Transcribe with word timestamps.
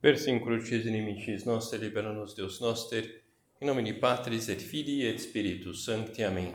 Per 0.00 0.16
crucis 0.40 0.86
inimicis 0.86 1.44
nostri, 1.44 1.78
libera-nos 1.78 2.32
Deus 2.32 2.58
noster, 2.58 3.22
em 3.60 3.66
nome 3.66 3.82
de 3.82 3.92
Patris 3.92 4.48
et 4.48 4.58
Filii 4.58 5.04
et 5.04 5.20
Spiritus 5.20 5.84
Sancti. 5.84 6.24
Amém. 6.24 6.54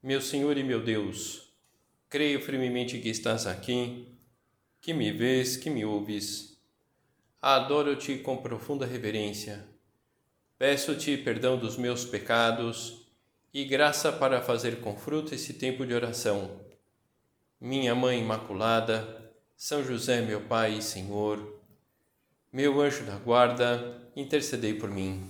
Meu 0.00 0.20
Senhor 0.20 0.56
e 0.56 0.62
meu 0.62 0.80
Deus, 0.80 1.52
creio 2.08 2.40
firmemente 2.40 3.00
que 3.00 3.08
estás 3.08 3.44
aqui, 3.44 4.06
que 4.80 4.94
me 4.94 5.10
vês, 5.10 5.56
que 5.56 5.68
me 5.68 5.84
ouves. 5.84 6.56
Adoro-te 7.40 8.18
com 8.18 8.36
profunda 8.36 8.86
reverência. 8.86 9.66
Peço-te 10.56 11.16
perdão 11.16 11.58
dos 11.58 11.76
meus 11.76 12.04
pecados 12.04 13.04
e 13.52 13.64
graça 13.64 14.12
para 14.12 14.40
fazer 14.40 14.80
com 14.80 14.96
fruto 14.96 15.34
esse 15.34 15.54
tempo 15.54 15.84
de 15.84 15.92
oração. 15.92 16.60
Minha 17.60 17.96
Mãe 17.96 18.20
Imaculada, 18.20 19.32
São 19.56 19.82
José, 19.82 20.20
meu 20.20 20.42
Pai 20.42 20.78
e 20.78 20.82
Senhor, 20.82 21.60
meu 22.52 22.82
anjo 22.82 23.04
da 23.04 23.16
guarda, 23.16 24.02
intercedei 24.14 24.74
por 24.74 24.90
mim. 24.90 25.26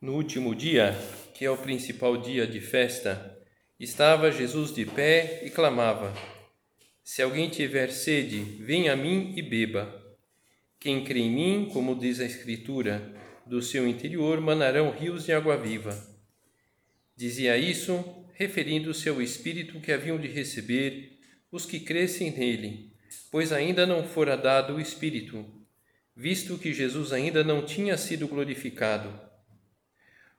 No 0.00 0.14
último 0.14 0.56
dia, 0.56 0.98
que 1.34 1.44
é 1.44 1.50
o 1.50 1.56
principal 1.56 2.16
dia 2.16 2.44
de 2.44 2.60
festa, 2.60 3.38
estava 3.78 4.32
Jesus 4.32 4.74
de 4.74 4.84
pé 4.84 5.42
e 5.44 5.50
clamava: 5.50 6.12
Se 7.04 7.22
alguém 7.22 7.48
tiver 7.48 7.92
sede, 7.92 8.40
venha 8.60 8.94
a 8.94 8.96
mim 8.96 9.32
e 9.36 9.42
beba. 9.42 10.01
Quem 10.82 11.04
crê 11.04 11.20
em 11.20 11.30
mim, 11.30 11.70
como 11.72 11.94
diz 11.94 12.18
a 12.18 12.24
Escritura, 12.24 13.14
do 13.46 13.62
seu 13.62 13.86
interior 13.86 14.40
manarão 14.40 14.90
rios 14.90 15.24
de 15.24 15.32
água 15.32 15.56
viva. 15.56 15.96
Dizia 17.14 17.56
isso, 17.56 18.04
referindo-se 18.34 19.08
ao 19.08 19.22
Espírito 19.22 19.78
que 19.78 19.92
haviam 19.92 20.18
de 20.18 20.26
receber 20.26 21.20
os 21.52 21.64
que 21.64 21.78
crescem 21.78 22.32
nele, 22.32 22.96
pois 23.30 23.52
ainda 23.52 23.86
não 23.86 24.02
fora 24.02 24.36
dado 24.36 24.74
o 24.74 24.80
Espírito, 24.80 25.46
visto 26.16 26.58
que 26.58 26.74
Jesus 26.74 27.12
ainda 27.12 27.44
não 27.44 27.64
tinha 27.64 27.96
sido 27.96 28.26
glorificado. 28.26 29.20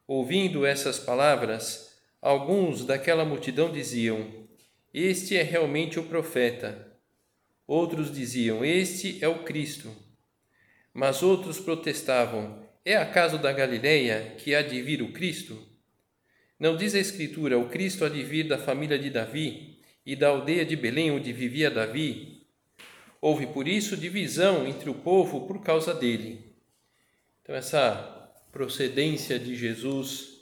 Ouvindo 0.06 0.66
essas 0.66 1.00
palavras, 1.00 1.98
alguns 2.22 2.84
daquela 2.84 3.24
multidão 3.24 3.72
diziam: 3.72 4.46
Este 4.94 5.38
é 5.38 5.42
realmente 5.42 6.02
o 6.02 6.04
profeta. 6.04 7.00
Outros 7.66 8.14
diziam: 8.14 8.66
Este 8.66 9.24
é 9.24 9.28
o 9.30 9.46
Cristo. 9.46 10.03
Mas 10.94 11.24
outros 11.24 11.60
protestavam: 11.60 12.64
É 12.86 12.96
acaso 12.96 13.38
da 13.40 13.52
Galileia 13.52 14.36
que 14.38 14.54
há 14.54 14.62
de 14.62 14.80
vir 14.82 15.02
o 15.02 15.12
Cristo? 15.12 15.58
Não 16.60 16.78
diz 16.78 16.94
a 16.94 17.00
Escritura: 17.00 17.58
O 17.58 17.70
Cristo 17.70 18.06
há 18.06 18.10
de 18.10 18.22
vir 18.24 18.48
da 18.48 18.60
família 18.60 19.00
de 19.00 19.10
Davi 19.10 19.80
e 20.06 20.16
da 20.16 20.28
aldeia 20.28 20.64
de 20.64 20.76
Belém 20.76 21.10
onde 21.10 21.34
vivia 21.34 21.72
Davi? 21.72 22.46
Houve 23.20 23.48
por 23.48 23.68
isso 23.68 23.98
divisão 23.98 24.68
entre 24.68 24.90
o 24.90 24.94
povo 24.94 25.48
por 25.48 25.64
causa 25.64 25.94
dele. 25.94 26.54
Então, 27.42 27.56
essa 27.56 28.32
procedência 28.52 29.40
de 29.40 29.56
Jesus 29.56 30.42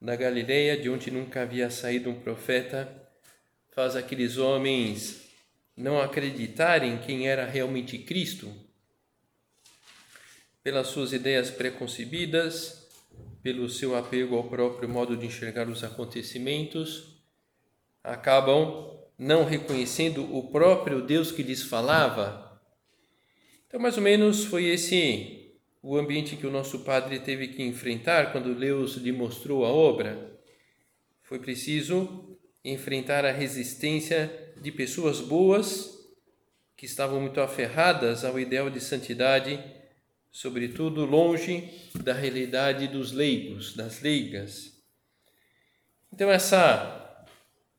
da 0.00 0.14
Galileia, 0.14 0.76
de 0.76 0.90
onde 0.90 1.10
nunca 1.10 1.42
havia 1.42 1.70
saído 1.70 2.10
um 2.10 2.20
profeta, 2.20 2.88
faz 3.70 3.96
aqueles 3.96 4.36
homens 4.36 5.28
não 5.76 6.00
acreditarem 6.00 6.98
quem 6.98 7.28
era 7.28 7.46
realmente 7.46 7.96
Cristo 7.98 8.67
pelas 10.62 10.88
suas 10.88 11.12
ideias 11.12 11.50
preconcebidas, 11.50 12.88
pelo 13.42 13.68
seu 13.68 13.96
apego 13.96 14.36
ao 14.36 14.44
próprio 14.44 14.88
modo 14.88 15.16
de 15.16 15.26
enxergar 15.26 15.68
os 15.68 15.84
acontecimentos, 15.84 17.22
acabam 18.02 18.98
não 19.18 19.44
reconhecendo 19.44 20.36
o 20.36 20.50
próprio 20.50 21.02
Deus 21.02 21.32
que 21.32 21.42
lhes 21.42 21.62
falava. 21.62 22.60
Então, 23.66 23.80
mais 23.80 23.96
ou 23.96 24.02
menos 24.02 24.44
foi 24.44 24.66
esse 24.66 25.54
o 25.82 25.96
ambiente 25.96 26.36
que 26.36 26.46
o 26.46 26.50
nosso 26.50 26.80
padre 26.80 27.20
teve 27.20 27.48
que 27.48 27.62
enfrentar 27.62 28.32
quando 28.32 28.54
Deus 28.54 28.96
lhe 28.96 29.12
mostrou 29.12 29.64
a 29.64 29.68
obra. 29.68 30.38
Foi 31.22 31.38
preciso 31.38 32.36
enfrentar 32.64 33.24
a 33.24 33.32
resistência 33.32 34.52
de 34.60 34.72
pessoas 34.72 35.20
boas 35.20 35.96
que 36.76 36.86
estavam 36.86 37.20
muito 37.20 37.40
aferradas 37.40 38.24
ao 38.24 38.38
ideal 38.38 38.70
de 38.70 38.80
santidade 38.80 39.62
sobretudo 40.30 41.04
longe 41.04 41.68
da 41.94 42.12
realidade 42.12 42.86
dos 42.86 43.12
leigos, 43.12 43.74
das 43.74 44.00
leigas. 44.00 44.78
Então, 46.12 46.30
essa 46.30 47.26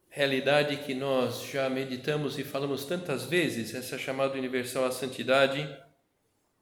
realidade 0.10 0.78
que 0.78 0.94
nós 0.94 1.44
já 1.52 1.70
meditamos 1.70 2.38
e 2.38 2.44
falamos 2.44 2.86
tantas 2.86 3.26
vezes, 3.26 3.74
essa 3.74 3.98
chamada 3.98 4.38
universal 4.38 4.86
à 4.86 4.92
santidade, 4.92 5.68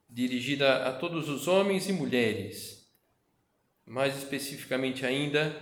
dirigida 0.08 0.88
a 0.88 0.92
todos 0.92 1.28
os 1.28 1.48
homens 1.48 1.88
e 1.88 1.92
mulheres, 1.92 2.88
mais 3.84 4.16
especificamente 4.16 5.04
ainda, 5.04 5.54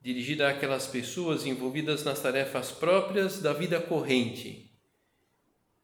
dirigida 0.00 0.48
àquelas 0.48 0.86
pessoas 0.86 1.44
envolvidas 1.44 2.04
nas 2.04 2.20
tarefas 2.20 2.70
próprias 2.70 3.40
da 3.40 3.52
vida 3.52 3.80
corrente. 3.80 4.70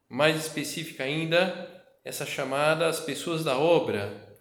Mais 0.07 0.37
específica 0.37 1.03
ainda, 1.03 1.82
essa 2.03 2.25
chamada 2.25 2.87
às 2.87 2.99
pessoas 2.99 3.43
da 3.43 3.57
obra, 3.57 4.37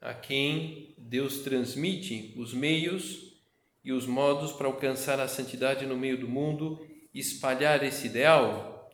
a 0.00 0.12
quem 0.12 0.94
Deus 0.98 1.38
transmite 1.38 2.34
os 2.36 2.52
meios 2.52 3.38
e 3.82 3.92
os 3.92 4.06
modos 4.06 4.52
para 4.52 4.66
alcançar 4.66 5.18
a 5.18 5.28
santidade 5.28 5.86
no 5.86 5.96
meio 5.96 6.18
do 6.18 6.28
mundo 6.28 6.86
espalhar 7.14 7.82
esse 7.82 8.06
ideal. 8.06 8.90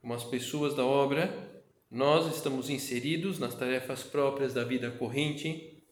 Como 0.00 0.14
as 0.14 0.24
pessoas 0.24 0.74
da 0.74 0.84
obra, 0.84 1.62
nós 1.90 2.34
estamos 2.34 2.70
inseridos 2.70 3.38
nas 3.38 3.54
tarefas 3.54 4.02
próprias 4.02 4.54
da 4.54 4.64
vida 4.64 4.90
corrente. 4.90 5.82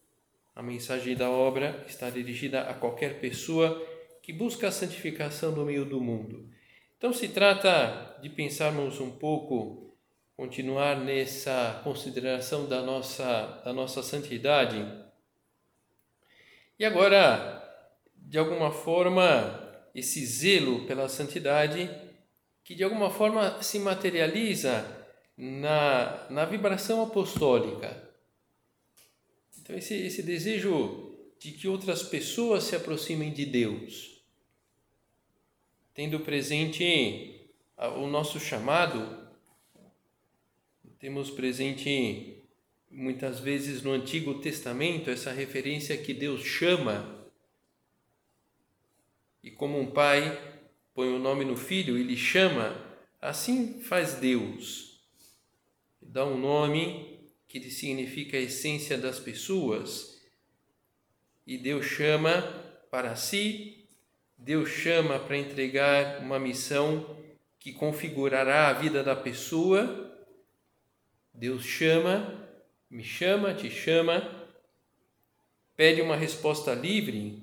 A 0.55 0.63
mensagem 0.63 1.15
da 1.15 1.31
obra 1.31 1.85
está 1.87 2.09
dirigida 2.09 2.63
a 2.63 2.75
qualquer 2.75 3.21
pessoa 3.21 3.85
que 4.23 4.33
busca 4.33 4.69
a 4.69 4.73
santificação 4.73 5.53
no 5.53 5.65
meio 5.65 5.85
do 5.85 6.01
mundo. 6.01 6.49
Então 6.97 7.13
se 7.13 7.29
trata 7.29 8.19
de 8.23 8.31
pensarmos 8.31 8.99
um 9.01 9.11
pouco 9.11 9.86
continuar 10.37 11.01
nessa 11.01 11.81
consideração 11.83 12.67
da 12.67 12.83
nossa, 12.83 13.63
da 13.65 13.73
nossa 13.73 14.03
santidade. 14.03 14.85
E 16.79 16.85
agora, 16.85 17.63
de 18.15 18.37
alguma 18.37 18.71
forma, 18.71 19.89
esse 19.95 20.25
zelo 20.27 20.87
pela 20.87 21.09
santidade, 21.09 21.91
que 22.63 22.75
de 22.75 22.85
alguma 22.85 23.11
forma 23.11 23.63
se 23.63 23.79
materializa 23.79 24.85
na, 25.39 26.27
na 26.29 26.45
vibração 26.45 27.03
apostólica. 27.03 28.07
Então, 29.59 29.75
esse, 29.75 29.95
esse 29.95 30.23
desejo 30.23 31.17
de 31.41 31.53
que 31.53 31.67
outras 31.67 32.03
pessoas 32.03 32.65
se 32.65 32.77
aproximem 32.77 33.33
de 33.33 33.47
Deus, 33.47 34.23
tendo 35.95 36.21
presente 36.21 37.49
o 37.97 38.07
nosso 38.07 38.39
chamado 38.39 39.26
temos 41.07 41.31
presente 41.31 42.43
muitas 42.91 43.39
vezes 43.39 43.81
no 43.81 43.93
Antigo 43.93 44.41
Testamento 44.41 45.09
essa 45.09 45.31
referência 45.31 45.97
que 45.97 46.13
Deus 46.13 46.43
chama. 46.43 47.25
E 49.41 49.53
como 49.53 49.79
um 49.79 49.87
pai 49.87 50.37
põe 50.93 51.07
o 51.15 51.19
nome 51.21 51.45
no 51.45 51.57
filho, 51.57 51.97
ele 51.97 52.17
chama, 52.17 52.77
assim 53.23 53.81
faz 53.83 54.15
Deus. 54.15 55.01
Dá 56.03 56.27
um 56.27 56.37
nome 56.37 57.21
que 57.47 57.61
significa 57.71 58.37
a 58.37 58.41
essência 58.41 58.99
das 58.99 59.21
pessoas. 59.21 60.21
E 61.47 61.57
Deus 61.57 61.87
chama 61.87 62.43
para 62.91 63.15
si, 63.15 63.87
Deus 64.37 64.71
chama 64.71 65.21
para 65.21 65.39
entregar 65.39 66.21
uma 66.21 66.41
missão 66.41 67.17
que 67.61 67.73
configurará 67.73 68.71
a 68.71 68.73
vida 68.73 69.05
da 69.05 69.15
pessoa 69.15 70.06
Deus 71.37 71.65
chama, 71.65 72.49
me 72.91 73.05
chama, 73.05 73.53
te 73.53 73.71
chama, 73.71 74.49
pede 75.77 76.01
uma 76.01 76.17
resposta 76.17 76.73
livre. 76.73 77.43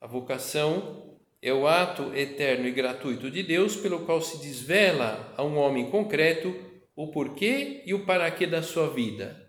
A 0.00 0.06
vocação 0.08 1.16
é 1.40 1.52
o 1.52 1.68
ato 1.68 2.12
eterno 2.14 2.66
e 2.66 2.72
gratuito 2.72 3.30
de 3.30 3.44
Deus 3.44 3.76
pelo 3.76 4.04
qual 4.04 4.20
se 4.20 4.38
desvela 4.38 5.32
a 5.36 5.44
um 5.44 5.56
homem 5.56 5.88
concreto 5.88 6.52
o 6.96 7.12
porquê 7.12 7.84
e 7.86 7.94
o 7.94 8.04
para 8.04 8.28
quê 8.32 8.44
da 8.44 8.60
sua 8.60 8.90
vida. 8.90 9.48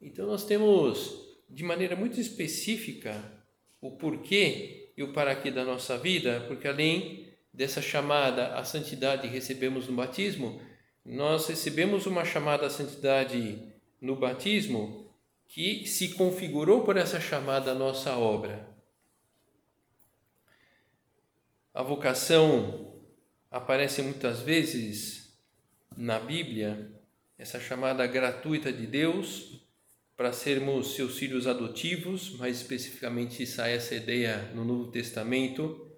Então 0.00 0.26
nós 0.26 0.46
temos 0.46 1.20
de 1.50 1.62
maneira 1.62 1.94
muito 1.94 2.18
específica 2.18 3.22
o 3.78 3.90
porquê 3.90 4.94
e 4.96 5.02
o 5.02 5.12
para 5.12 5.36
quê 5.36 5.50
da 5.50 5.66
nossa 5.66 5.98
vida, 5.98 6.46
porque 6.48 6.66
além 6.66 7.28
dessa 7.52 7.82
chamada 7.82 8.54
à 8.54 8.64
santidade 8.64 9.28
que 9.28 9.34
recebemos 9.34 9.86
no 9.86 9.94
batismo, 9.94 10.62
nós 11.10 11.48
recebemos 11.48 12.06
uma 12.06 12.24
chamada 12.24 12.66
à 12.66 12.70
santidade 12.70 13.60
no 14.00 14.14
batismo 14.14 15.12
que 15.48 15.84
se 15.84 16.10
configurou 16.10 16.84
por 16.84 16.96
essa 16.96 17.20
chamada 17.20 17.74
nossa 17.74 18.16
obra. 18.16 18.68
A 21.74 21.82
vocação 21.82 23.02
aparece 23.50 24.02
muitas 24.02 24.40
vezes 24.40 25.36
na 25.96 26.20
Bíblia, 26.20 26.92
essa 27.36 27.58
chamada 27.58 28.06
gratuita 28.06 28.72
de 28.72 28.86
Deus 28.86 29.60
para 30.16 30.32
sermos 30.32 30.94
seus 30.94 31.18
filhos 31.18 31.48
adotivos, 31.48 32.36
mais 32.36 32.58
especificamente 32.58 33.44
sai 33.46 33.72
essa 33.72 33.96
ideia 33.96 34.52
no 34.54 34.64
Novo 34.64 34.92
Testamento, 34.92 35.90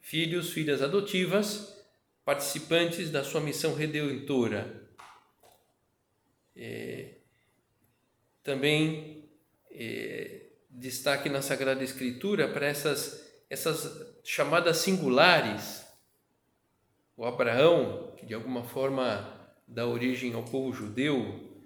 filhos, 0.00 0.50
filhas 0.50 0.82
adotivas, 0.82 1.75
participantes 2.26 3.08
da 3.08 3.22
sua 3.22 3.40
missão 3.40 3.72
redentora. 3.72 4.82
É, 6.56 7.18
também 8.42 9.30
é, 9.70 10.46
destaque 10.68 11.28
na 11.28 11.40
Sagrada 11.40 11.84
Escritura 11.84 12.48
para 12.48 12.66
essas, 12.66 13.32
essas 13.48 14.18
chamadas 14.24 14.78
singulares. 14.78 15.86
O 17.16 17.24
Abraão, 17.24 18.12
que 18.16 18.26
de 18.26 18.34
alguma 18.34 18.64
forma 18.64 19.48
dá 19.68 19.86
origem 19.86 20.34
ao 20.34 20.42
povo 20.42 20.72
judeu, 20.72 21.64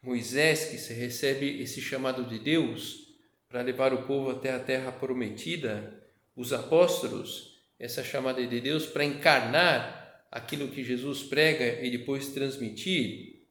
Moisés, 0.00 0.66
que 0.66 0.78
se 0.78 0.94
recebe 0.94 1.60
esse 1.60 1.80
chamado 1.80 2.24
de 2.24 2.38
Deus 2.38 3.08
para 3.48 3.60
levar 3.60 3.92
o 3.92 4.06
povo 4.06 4.30
até 4.30 4.54
a 4.54 4.60
terra 4.60 4.92
prometida, 4.92 6.00
os 6.36 6.52
apóstolos, 6.52 7.55
essa 7.78 8.02
chamada 8.02 8.46
de 8.46 8.60
Deus 8.60 8.86
para 8.86 9.04
encarnar 9.04 10.26
aquilo 10.30 10.68
que 10.68 10.82
Jesus 10.84 11.22
prega 11.22 11.82
e 11.82 11.90
depois 11.90 12.28
transmitir. 12.28 13.44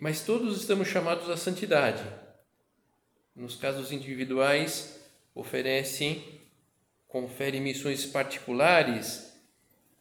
Mas 0.00 0.22
todos 0.22 0.60
estamos 0.60 0.88
chamados 0.88 1.28
à 1.28 1.36
santidade. 1.36 2.04
Nos 3.34 3.56
casos 3.56 3.90
individuais, 3.90 5.00
oferece, 5.34 6.22
confere 7.08 7.58
missões 7.58 8.04
particulares, 8.06 9.32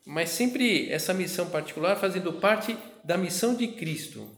mas 0.06 0.30
sempre 0.30 0.92
essa 0.92 1.14
missão 1.14 1.50
particular 1.50 1.96
fazendo 1.96 2.34
parte 2.34 2.78
da 3.04 3.18
missão 3.18 3.56
de 3.56 3.68
Cristo, 3.70 4.30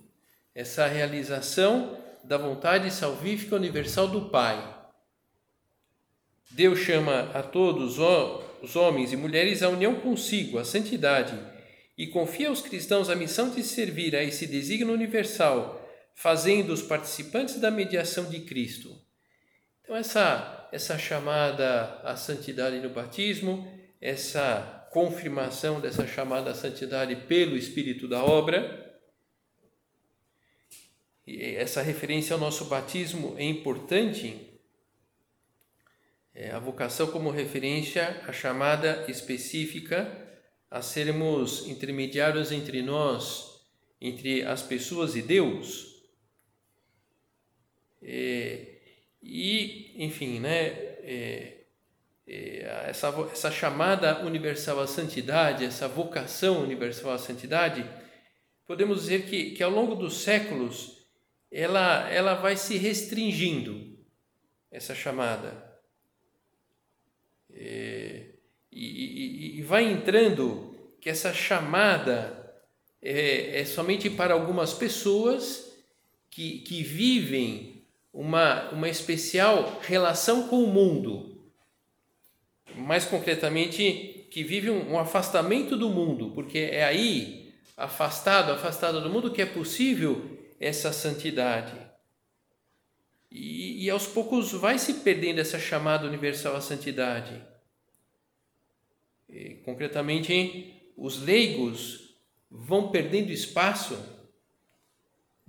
essa 0.53 0.87
realização 0.87 1.97
da 2.23 2.37
vontade 2.37 2.91
salvífica 2.91 3.55
universal 3.55 4.07
do 4.07 4.29
Pai. 4.29 4.80
Deus 6.51 6.79
chama 6.79 7.31
a 7.33 7.41
todos 7.41 7.97
os 8.61 8.75
homens 8.75 9.13
e 9.13 9.15
mulheres 9.15 9.63
à 9.63 9.69
união 9.69 9.95
consigo, 9.95 10.57
à 10.57 10.65
santidade, 10.65 11.37
e 11.97 12.07
confia 12.07 12.49
aos 12.49 12.61
cristãos 12.61 13.09
a 13.09 13.15
missão 13.15 13.49
de 13.49 13.63
servir 13.63 14.15
a 14.15 14.23
esse 14.23 14.45
desígnio 14.45 14.93
universal, 14.93 15.89
fazendo-os 16.13 16.81
participantes 16.81 17.59
da 17.59 17.71
mediação 17.71 18.25
de 18.29 18.41
Cristo. 18.41 18.89
Então, 19.81 19.95
essa, 19.95 20.69
essa 20.71 20.97
chamada 20.97 22.01
à 22.03 22.15
santidade 22.15 22.79
no 22.79 22.89
batismo, 22.89 23.67
essa 24.01 24.87
confirmação 24.91 25.79
dessa 25.79 26.05
chamada 26.05 26.51
à 26.51 26.53
santidade 26.53 27.15
pelo 27.27 27.55
Espírito 27.55 28.07
da 28.09 28.23
obra, 28.23 28.99
essa 31.25 31.81
referência 31.81 32.33
ao 32.33 32.39
nosso 32.39 32.65
batismo 32.65 33.35
é 33.37 33.45
importante. 33.45 34.50
É 36.33 36.51
a 36.51 36.59
vocação 36.59 37.07
como 37.07 37.29
referência 37.29 38.21
à 38.27 38.31
chamada 38.31 39.05
específica 39.09 40.29
a 40.69 40.81
sermos 40.81 41.67
intermediários 41.67 42.51
entre 42.51 42.81
nós, 42.81 43.61
entre 43.99 44.43
as 44.43 44.63
pessoas 44.63 45.17
e 45.17 45.21
Deus. 45.21 46.01
É, 48.01 48.77
e, 49.21 49.93
enfim, 49.97 50.39
né, 50.39 50.67
é, 51.03 51.65
é, 52.25 52.85
essa, 52.87 53.09
essa 53.31 53.51
chamada 53.51 54.25
universal 54.25 54.79
à 54.79 54.87
santidade, 54.87 55.65
essa 55.65 55.87
vocação 55.87 56.63
universal 56.63 57.11
à 57.11 57.17
santidade, 57.17 57.85
podemos 58.65 59.01
dizer 59.01 59.25
que, 59.25 59.51
que 59.51 59.61
ao 59.61 59.69
longo 59.69 59.95
dos 59.95 60.21
séculos 60.21 61.05
ela, 61.51 62.09
ela 62.09 62.35
vai 62.35 62.55
se 62.55 62.77
restringindo, 62.77 63.99
essa 64.71 64.95
chamada. 64.95 65.70
É, 67.63 68.23
e, 68.71 68.85
e, 68.85 69.59
e, 69.59 69.61
vai 69.61 69.83
entrando 69.83 70.75
que 70.99 71.11
essa 71.11 71.31
chamada 71.31 72.55
é, 72.99 73.59
é 73.59 73.65
somente 73.65 74.09
para 74.09 74.33
algumas 74.33 74.73
pessoas 74.73 75.71
que, 76.31 76.59
que 76.61 76.81
vivem 76.81 77.85
uma, 78.11 78.71
uma 78.71 78.89
especial 78.89 79.79
relação 79.83 80.47
com 80.47 80.63
o 80.63 80.73
mundo. 80.73 81.39
Mais 82.75 83.05
concretamente, 83.05 84.27
que 84.31 84.43
vive 84.43 84.71
um, 84.71 84.93
um 84.93 84.99
afastamento 84.99 85.77
do 85.77 85.89
mundo, 85.89 86.31
porque 86.31 86.57
é 86.57 86.83
aí, 86.83 87.53
afastado, 87.77 88.51
afastado 88.51 89.01
do 89.01 89.09
mundo, 89.09 89.29
que 89.29 89.41
é 89.41 89.45
possível 89.45 90.39
essa 90.59 90.91
santidade. 90.91 91.91
E, 93.31 93.85
e, 93.85 93.89
aos 93.89 94.07
poucos 94.07 94.51
vai 94.51 94.77
se 94.77 94.95
perdendo 94.95 95.39
essa 95.39 95.57
chamada 95.57 96.05
universal 96.05 96.55
à 96.55 96.61
santidade. 96.61 97.50
Concretamente, 99.63 100.91
os 100.97 101.21
leigos 101.21 102.15
vão 102.49 102.91
perdendo 102.91 103.31
espaço 103.31 103.97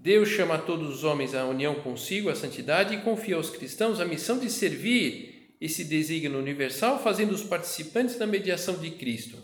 Deus 0.02 0.31
chama 0.31 0.58
todos 0.58 0.93
os 0.93 1.05
homens 1.05 1.32
à 1.32 1.44
união 1.44 1.76
consigo, 1.76 2.29
à 2.29 2.34
santidade, 2.34 2.93
e 2.93 3.02
confia 3.02 3.37
aos 3.37 3.50
cristãos 3.50 4.00
a 4.00 4.05
missão 4.05 4.37
de 4.37 4.50
servir 4.50 5.55
esse 5.61 5.84
desígnio 5.84 6.40
universal, 6.40 7.00
fazendo-os 7.00 7.44
participantes 7.44 8.19
da 8.19 8.26
mediação 8.26 8.79
de 8.79 8.90
Cristo. 8.90 9.38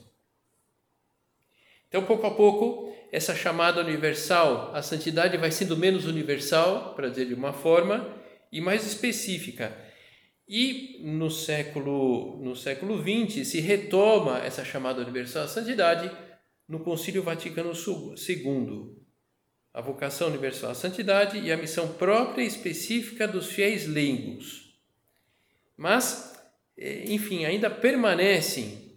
Então, 1.86 2.04
pouco 2.04 2.26
a 2.26 2.32
pouco, 2.32 2.92
essa 3.12 3.36
chamada 3.36 3.80
universal 3.80 4.74
à 4.74 4.82
santidade 4.82 5.36
vai 5.36 5.52
sendo 5.52 5.76
menos 5.76 6.06
universal, 6.06 6.92
para 6.96 7.08
dizer 7.08 7.26
de 7.26 7.34
uma 7.34 7.52
forma, 7.52 8.20
e 8.50 8.60
mais 8.60 8.84
específica. 8.84 9.72
E 10.48 11.00
no 11.02 11.30
século 11.30 12.38
no 12.42 12.56
século 12.56 12.96
XX 12.96 13.46
se 13.46 13.60
retoma 13.60 14.38
essa 14.38 14.64
chamada 14.64 15.02
universal 15.02 15.44
à 15.44 15.48
santidade 15.48 16.10
no 16.66 16.80
Concílio 16.80 17.22
Vaticano 17.22 17.72
II, 17.72 18.96
a 19.74 19.80
vocação 19.82 20.28
universal 20.28 20.70
à 20.70 20.74
santidade 20.74 21.38
e 21.38 21.52
a 21.52 21.56
missão 21.56 21.92
própria 21.94 22.42
e 22.42 22.46
específica 22.46 23.28
dos 23.28 23.48
fiéis 23.48 23.86
leigos. 23.86 24.74
Mas, 25.76 26.34
eh, 26.76 27.04
enfim, 27.08 27.44
ainda 27.44 27.68
permanece, 27.68 28.96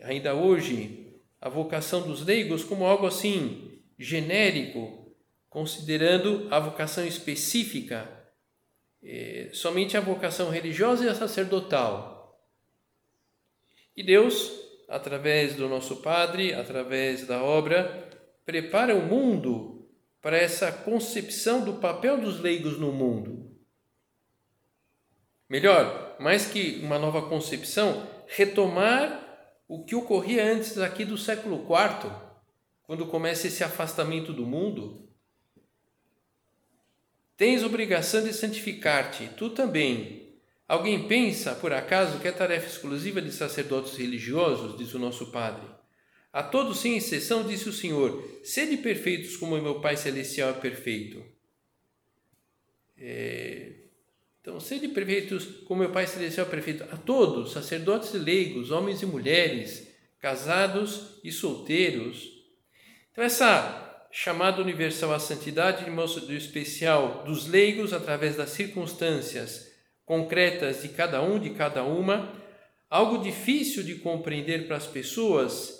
ainda 0.00 0.34
hoje, 0.34 1.12
a 1.40 1.48
vocação 1.50 2.02
dos 2.02 2.24
leigos 2.24 2.64
como 2.64 2.86
algo 2.86 3.06
assim 3.06 3.80
genérico, 3.98 5.14
considerando 5.50 6.48
a 6.50 6.58
vocação 6.58 7.06
específica 7.06 8.17
eh, 9.02 9.50
somente 9.52 9.96
a 9.96 10.00
vocação 10.00 10.50
religiosa 10.50 11.04
e 11.04 11.08
a 11.08 11.14
sacerdotal. 11.14 12.18
E 13.96 14.02
Deus, 14.02 14.52
através 14.88 15.56
do 15.56 15.68
nosso 15.68 15.96
Padre, 15.96 16.54
através 16.54 17.26
da 17.26 17.42
obra, 17.42 18.08
prepara 18.44 18.94
o 18.94 19.02
mundo 19.02 19.88
para 20.20 20.36
essa 20.36 20.70
concepção 20.70 21.64
do 21.64 21.74
papel 21.74 22.20
dos 22.20 22.40
leigos 22.40 22.78
no 22.78 22.92
mundo. 22.92 23.56
Melhor, 25.48 26.16
mais 26.20 26.46
que 26.46 26.80
uma 26.82 26.98
nova 26.98 27.22
concepção, 27.22 28.06
retomar 28.26 29.24
o 29.66 29.84
que 29.84 29.94
ocorria 29.94 30.44
antes 30.44 30.78
aqui 30.78 31.04
do 31.04 31.16
século 31.16 31.56
IV, 31.56 32.10
quando 32.82 33.06
começa 33.06 33.46
esse 33.46 33.64
afastamento 33.64 34.32
do 34.32 34.46
mundo. 34.46 35.07
Tens 37.38 37.62
obrigação 37.62 38.24
de 38.24 38.32
santificar-te, 38.32 39.30
tu 39.36 39.50
também. 39.50 40.34
Alguém 40.66 41.06
pensa, 41.06 41.54
por 41.54 41.72
acaso, 41.72 42.18
que 42.18 42.26
é 42.26 42.32
tarefa 42.32 42.66
exclusiva 42.66 43.22
de 43.22 43.30
sacerdotes 43.30 43.96
religiosos, 43.96 44.76
diz 44.76 44.92
o 44.92 44.98
nosso 44.98 45.30
Padre? 45.30 45.64
A 46.32 46.42
todos 46.42 46.80
sem 46.80 46.96
exceção 46.96 47.46
disse 47.46 47.68
o 47.68 47.72
Senhor: 47.72 48.40
Sede 48.42 48.76
perfeitos 48.78 49.36
como 49.36 49.56
meu 49.62 49.80
Pai 49.80 49.96
Celestial 49.96 50.50
é 50.50 50.54
perfeito. 50.54 51.24
É... 52.98 53.72
Então, 54.40 54.58
sede 54.58 54.88
perfeitos 54.88 55.44
como 55.64 55.82
meu 55.82 55.92
Pai 55.92 56.08
Celestial 56.08 56.44
é 56.44 56.50
perfeito. 56.50 56.82
A 56.90 56.96
todos, 56.96 57.52
sacerdotes 57.52 58.12
e 58.14 58.18
leigos, 58.18 58.72
homens 58.72 59.00
e 59.00 59.06
mulheres, 59.06 59.88
casados 60.18 61.20
e 61.22 61.30
solteiros. 61.30 62.28
Então, 63.12 63.22
essa 63.22 63.87
chamada 64.10 64.62
universal 64.62 65.12
à 65.12 65.18
santidade, 65.18 65.84
de 65.84 65.90
modo 65.90 66.32
especial 66.32 67.24
dos 67.24 67.46
leigos, 67.46 67.92
através 67.92 68.36
das 68.36 68.50
circunstâncias 68.50 69.68
concretas 70.04 70.82
de 70.82 70.88
cada 70.88 71.22
um, 71.22 71.38
de 71.38 71.50
cada 71.50 71.84
uma, 71.84 72.32
algo 72.88 73.18
difícil 73.18 73.82
de 73.82 73.96
compreender 73.96 74.66
para 74.66 74.76
as 74.76 74.86
pessoas 74.86 75.78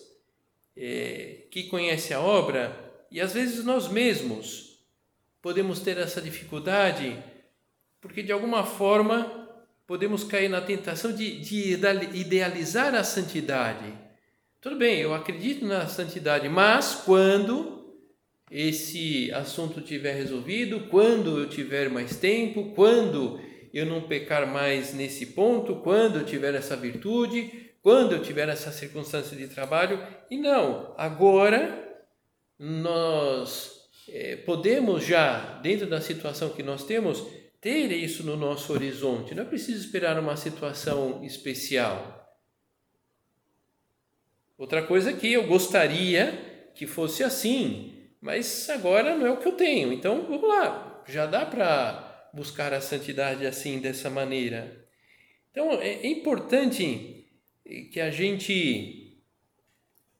é, 0.76 1.46
que 1.50 1.64
conhece 1.64 2.12
a 2.12 2.20
obra 2.20 2.88
e 3.10 3.20
às 3.20 3.32
vezes 3.32 3.64
nós 3.64 3.88
mesmos 3.88 4.78
podemos 5.40 5.80
ter 5.80 5.96
essa 5.96 6.20
dificuldade 6.20 7.16
porque 8.00 8.22
de 8.22 8.30
alguma 8.30 8.64
forma 8.64 9.48
podemos 9.86 10.22
cair 10.22 10.50
na 10.50 10.60
tentação 10.60 11.12
de, 11.12 11.40
de 11.40 11.72
idealizar 12.12 12.94
a 12.94 13.02
santidade. 13.02 13.92
Tudo 14.60 14.76
bem, 14.76 15.00
eu 15.00 15.14
acredito 15.14 15.64
na 15.64 15.86
santidade, 15.86 16.48
mas 16.48 16.94
quando 17.06 17.77
esse 18.50 19.30
assunto 19.32 19.80
tiver 19.80 20.14
resolvido, 20.14 20.88
quando 20.88 21.38
eu 21.38 21.48
tiver 21.48 21.90
mais 21.90 22.16
tempo, 22.16 22.72
quando 22.74 23.40
eu 23.72 23.84
não 23.84 24.02
pecar 24.02 24.46
mais 24.46 24.94
nesse 24.94 25.26
ponto, 25.26 25.76
quando 25.76 26.20
eu 26.20 26.24
tiver 26.24 26.54
essa 26.54 26.76
virtude, 26.76 27.70
quando 27.82 28.12
eu 28.12 28.22
tiver 28.22 28.48
essa 28.48 28.72
circunstância 28.72 29.36
de 29.36 29.48
trabalho, 29.48 30.02
e 30.30 30.36
não, 30.36 30.94
agora 30.96 31.86
nós 32.58 33.88
é, 34.08 34.36
podemos 34.36 35.04
já, 35.04 35.58
dentro 35.62 35.86
da 35.86 36.00
situação 36.00 36.50
que 36.50 36.62
nós 36.62 36.84
temos, 36.84 37.24
ter 37.60 37.92
isso 37.92 38.24
no 38.24 38.36
nosso 38.36 38.72
horizonte. 38.72 39.34
Não 39.34 39.42
é 39.42 39.46
preciso 39.46 39.84
esperar 39.84 40.18
uma 40.18 40.36
situação 40.36 41.22
especial. 41.24 42.14
Outra 44.56 44.82
coisa 44.82 45.12
que 45.12 45.32
eu 45.32 45.46
gostaria 45.46 46.70
que 46.74 46.86
fosse 46.86 47.22
assim, 47.22 47.97
mas 48.20 48.68
agora 48.70 49.16
não 49.16 49.26
é 49.26 49.30
o 49.30 49.36
que 49.36 49.48
eu 49.48 49.52
tenho. 49.52 49.92
Então 49.92 50.22
vamos 50.22 50.48
lá, 50.48 51.02
já 51.06 51.26
dá 51.26 51.46
para 51.46 52.30
buscar 52.32 52.72
a 52.72 52.80
santidade 52.80 53.46
assim, 53.46 53.78
dessa 53.78 54.10
maneira. 54.10 54.86
Então 55.50 55.72
é, 55.72 55.88
é 55.88 56.06
importante 56.06 57.26
que 57.92 58.00
a 58.00 58.10
gente 58.10 59.22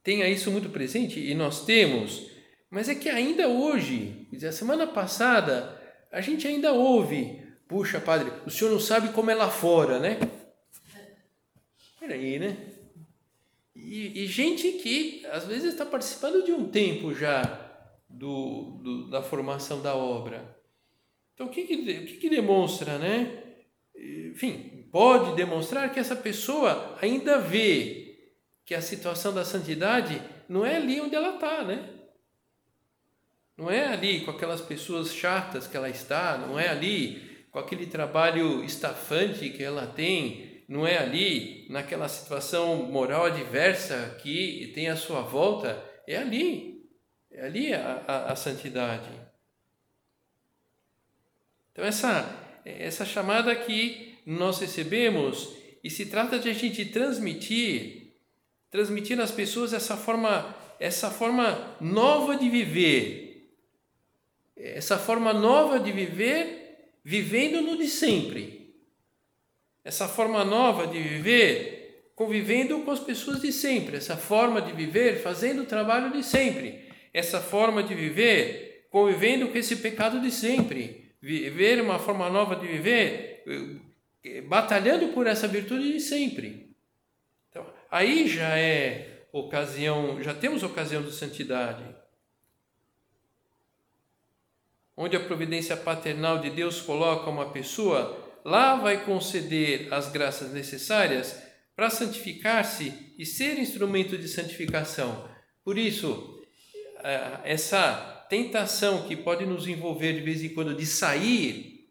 tenha 0.03 0.29
isso 0.29 0.51
muito 0.51 0.69
presente 0.69 1.21
e 1.21 1.35
nós 1.35 1.65
temos, 1.65 2.31
mas 2.71 2.89
é 2.89 2.95
que 2.95 3.09
ainda 3.09 3.49
hoje, 3.49 4.27
a 4.43 4.53
semana 4.53 4.87
passada, 4.87 5.81
a 6.11 6.21
gente 6.21 6.47
ainda 6.47 6.73
ouve, 6.73 7.43
puxa, 7.67 8.01
padre, 8.01 8.33
o 8.47 8.51
senhor 8.51 8.71
não 8.71 8.81
sabe 8.81 9.13
como 9.13 9.31
é 9.31 9.35
lá 9.35 9.51
fora, 9.51 9.99
né? 9.99 10.19
Peraí, 11.99 12.39
né? 12.39 12.57
E, 13.75 14.25
e 14.25 14.27
gente 14.27 14.73
que 14.73 15.25
às 15.31 15.47
vezes 15.47 15.73
está 15.73 15.85
participando 15.85 16.45
de 16.45 16.53
um 16.53 16.69
tempo 16.69 17.15
já 17.15 17.68
do, 18.19 18.81
do, 18.83 19.11
da 19.11 19.23
formação 19.23 19.81
da 19.81 19.95
obra. 19.95 20.57
Então, 21.35 21.47
o 21.47 21.51
que, 21.51 21.63
que, 21.65 21.75
o 21.75 22.07
que, 22.07 22.17
que 22.17 22.29
demonstra, 22.29 22.99
né? 22.99 23.45
Enfim, 23.95 24.89
pode 24.91 25.37
demonstrar 25.37 25.93
que 25.93 26.01
essa 26.01 26.17
pessoa 26.17 26.99
ainda 27.01 27.39
vê 27.39 28.33
que 28.65 28.75
a 28.75 28.83
situação 28.83 29.33
da 29.33 29.45
santidade 29.45 30.21
não 30.49 30.67
é 30.67 30.77
ali 30.77 31.01
onde 31.01 31.15
ela 31.15 31.37
está, 31.37 31.63
né? 31.63 31.89
Não 33.57 33.71
é 33.71 33.87
ali 33.87 34.21
com 34.25 34.33
aquelas 34.33 34.61
pessoas 34.61 35.15
chatas 35.15 35.67
que 35.67 35.77
ela 35.77 35.89
está, 35.89 36.39
não 36.39 36.59
é 36.59 36.69
ali 36.69 37.47
com 37.51 37.59
aquele 37.59 37.87
trabalho 37.87 38.65
estafante 38.65 39.51
que 39.51 39.63
ela 39.63 39.87
tem, 39.87 40.65
não 40.69 40.87
é 40.87 40.99
ali 40.99 41.67
naquela 41.71 42.09
situação 42.09 42.85
moral 42.85 43.27
adversa 43.27 44.19
que 44.23 44.71
tem 44.75 44.89
à 44.89 44.97
sua 44.97 45.23
volta, 45.23 45.83
é 46.07 46.17
ali, 46.17 46.78
é 47.39 47.47
ali 47.47 47.73
a, 47.73 48.03
a, 48.07 48.33
a 48.33 48.37
santidade. 48.37 49.09
Então, 51.71 51.85
essa, 51.85 52.61
essa 52.65 53.05
chamada 53.05 53.55
que 53.55 54.19
nós 54.27 54.59
recebemos, 54.59 55.53
e 55.83 55.89
se 55.89 56.07
trata 56.07 56.37
de 56.41 56.51
a 56.51 56.53
gente 56.53 56.85
transmitir, 56.87 58.13
transmitir 58.73 59.21
às 59.21 59.31
pessoas 59.31 59.73
essa 59.73 59.97
forma, 59.97 60.53
essa 60.81 61.11
forma 61.11 61.77
nova 61.81 62.37
de 62.37 62.51
viver, 62.51 63.55
essa 64.57 64.99
forma 64.99 65.33
nova 65.33 65.79
de 65.79 65.93
viver, 65.93 66.91
vivendo 67.05 67.63
no 67.63 67.77
de 67.77 67.87
sempre. 67.87 68.75
Essa 69.85 70.09
forma 70.09 70.45
nova 70.45 70.89
de 70.89 71.01
viver, 71.01 72.11
convivendo 72.17 72.81
com 72.81 72.91
as 72.91 72.99
pessoas 72.99 73.41
de 73.41 73.53
sempre. 73.53 73.97
Essa 73.97 74.17
forma 74.17 74.61
de 74.61 74.73
viver, 74.73 75.23
fazendo 75.23 75.63
o 75.63 75.67
trabalho 75.67 76.13
de 76.13 76.25
sempre. 76.25 76.88
Essa 77.19 77.41
forma 77.41 77.83
de 77.83 77.95
viver, 77.95 78.87
convivendo 78.91 79.49
com 79.49 79.59
esse 79.59 79.77
pecado 79.77 80.21
de 80.21 80.31
sempre. 80.31 81.13
Viver 81.21 81.81
uma 81.83 81.99
forma 81.99 82.29
nova 82.31 82.55
de 82.57 82.67
viver, 82.67 83.43
eh, 84.25 84.41
batalhando 84.43 85.09
por 85.09 85.27
essa 85.27 85.49
virtude 85.49 85.93
de 85.93 86.01
sempre. 86.01 86.75
Então, 87.51 87.67
aí 87.91 88.29
já 88.29 88.57
é 88.59 89.25
ocasião, 89.33 90.23
já 90.23 90.33
temos 90.33 90.63
ocasião 90.63 91.03
de 91.03 91.13
santidade 91.13 91.85
onde 95.01 95.17
a 95.17 95.21
providência 95.21 95.77
paternal 95.77 96.41
de 96.41 96.51
Deus 96.51 96.81
coloca 96.81 97.31
uma 97.31 97.51
pessoa, 97.53 98.19
lá 98.45 98.75
vai 98.75 99.05
conceder 99.05 99.95
as 99.95 100.11
graças 100.11 100.53
necessárias 100.53 101.41
para 101.77 101.89
santificar-se 101.89 103.15
e 103.17 103.25
ser 103.25 103.61
instrumento 103.61 104.19
de 104.19 104.27
santificação. 104.27 105.31
Por 105.65 105.79
isso, 105.79 106.38
eh, 106.38 106.38
essa 107.45 108.27
tentação 108.29 109.07
que 109.07 109.17
pode 109.17 109.47
nos 109.47 109.67
envolver 109.67 110.13
de 110.15 110.21
vez 110.21 110.43
em 110.43 110.51
quando 110.51 110.75
de 110.75 110.85
sair 110.85 111.89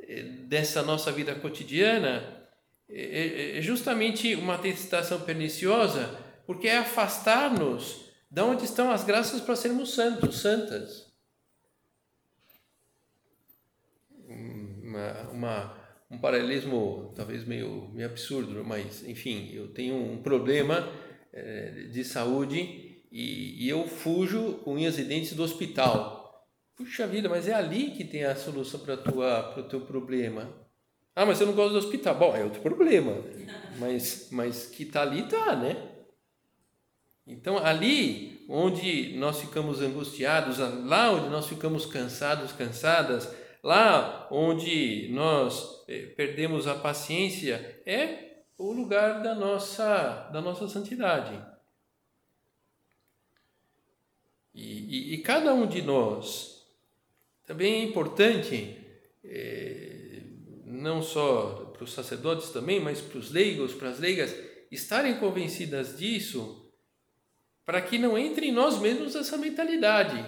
eh, 0.00 0.22
dessa 0.46 0.82
nossa 0.82 1.10
vida 1.10 1.34
cotidiana 1.34 2.46
é, 2.88 3.58
é 3.58 3.62
justamente 3.62 4.34
uma 4.34 4.58
tentação 4.58 5.20
perniciosa, 5.20 6.18
porque 6.46 6.68
é 6.68 6.78
afastar-nos 6.78 8.10
de 8.30 8.40
onde 8.40 8.64
estão 8.64 8.90
as 8.90 9.04
graças 9.04 9.40
para 9.40 9.56
sermos 9.56 9.94
santos, 9.94 10.40
santas. 10.40 11.12
uma, 14.92 15.30
uma, 15.30 15.78
um 16.10 16.18
paralelismo 16.18 17.12
talvez 17.16 17.44
meio, 17.44 17.88
meio 17.92 18.08
absurdo, 18.08 18.62
mas 18.64 19.06
enfim, 19.08 19.50
eu 19.52 19.68
tenho 19.68 19.96
um 19.96 20.22
problema 20.22 20.88
é, 21.32 21.88
de 21.90 22.04
saúde 22.04 22.91
e, 23.12 23.64
e, 23.64 23.68
eu 23.68 23.86
fujo 23.86 24.54
com 24.64 24.74
unhas 24.74 24.98
e 24.98 25.04
dentes 25.04 25.34
do 25.34 25.42
hospital. 25.42 26.48
Puxa 26.74 27.06
vida, 27.06 27.28
mas 27.28 27.46
é 27.46 27.52
ali 27.52 27.90
que 27.90 28.04
tem 28.04 28.24
a 28.24 28.34
solução 28.34 28.80
para 28.80 29.60
o 29.60 29.62
teu 29.64 29.82
problema. 29.82 30.50
Ah, 31.14 31.26
mas 31.26 31.40
eu 31.40 31.46
não 31.46 31.54
gosto 31.54 31.72
do 31.72 31.78
hospital. 31.78 32.14
Bom, 32.14 32.34
é 32.34 32.42
outro 32.42 32.62
problema. 32.62 33.12
Mas, 33.78 34.28
mas 34.32 34.66
que 34.66 34.84
está 34.84 35.02
ali, 35.02 35.20
está, 35.20 35.54
né? 35.54 35.76
Então, 37.26 37.58
ali 37.58 38.44
onde 38.48 39.14
nós 39.18 39.40
ficamos 39.40 39.82
angustiados, 39.82 40.58
lá 40.58 41.12
onde 41.12 41.28
nós 41.28 41.46
ficamos 41.46 41.86
cansados, 41.86 42.50
cansadas, 42.52 43.28
Lá 43.62 44.26
onde 44.28 45.08
nós 45.12 45.84
eh, 45.86 46.06
perdemos 46.16 46.66
a 46.66 46.74
paciência 46.74 47.80
é 47.86 48.42
o 48.58 48.72
lugar 48.72 49.22
da 49.22 49.36
nossa, 49.36 50.28
da 50.32 50.40
nossa 50.40 50.66
santidade. 50.66 51.40
E, 54.54 55.12
e, 55.12 55.14
e 55.14 55.18
cada 55.18 55.54
um 55.54 55.66
de 55.66 55.82
nós 55.82 56.62
também 57.46 57.74
é 57.74 57.84
importante, 57.84 58.76
é, 59.24 60.20
não 60.64 61.02
só 61.02 61.72
para 61.72 61.84
os 61.84 61.92
sacerdotes 61.92 62.50
também, 62.50 62.80
mas 62.80 63.00
para 63.00 63.18
os 63.18 63.30
leigos, 63.30 63.74
para 63.74 63.90
as 63.90 63.98
leigas, 63.98 64.34
estarem 64.70 65.18
convencidas 65.18 65.98
disso, 65.98 66.70
para 67.64 67.80
que 67.80 67.98
não 67.98 68.16
entre 68.16 68.46
em 68.46 68.52
nós 68.52 68.80
mesmos 68.80 69.14
essa 69.14 69.36
mentalidade. 69.36 70.24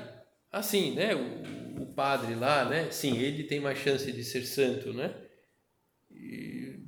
Assim, 0.51 0.95
né? 0.95 1.15
O, 1.15 1.83
o 1.83 1.87
padre 1.87 2.35
lá, 2.35 2.65
né? 2.65 2.91
Sim, 2.91 3.19
ele 3.19 3.45
tem 3.45 3.61
mais 3.61 3.79
chance 3.79 4.11
de 4.11 4.23
ser 4.25 4.43
santo, 4.43 4.93
né? 4.93 5.15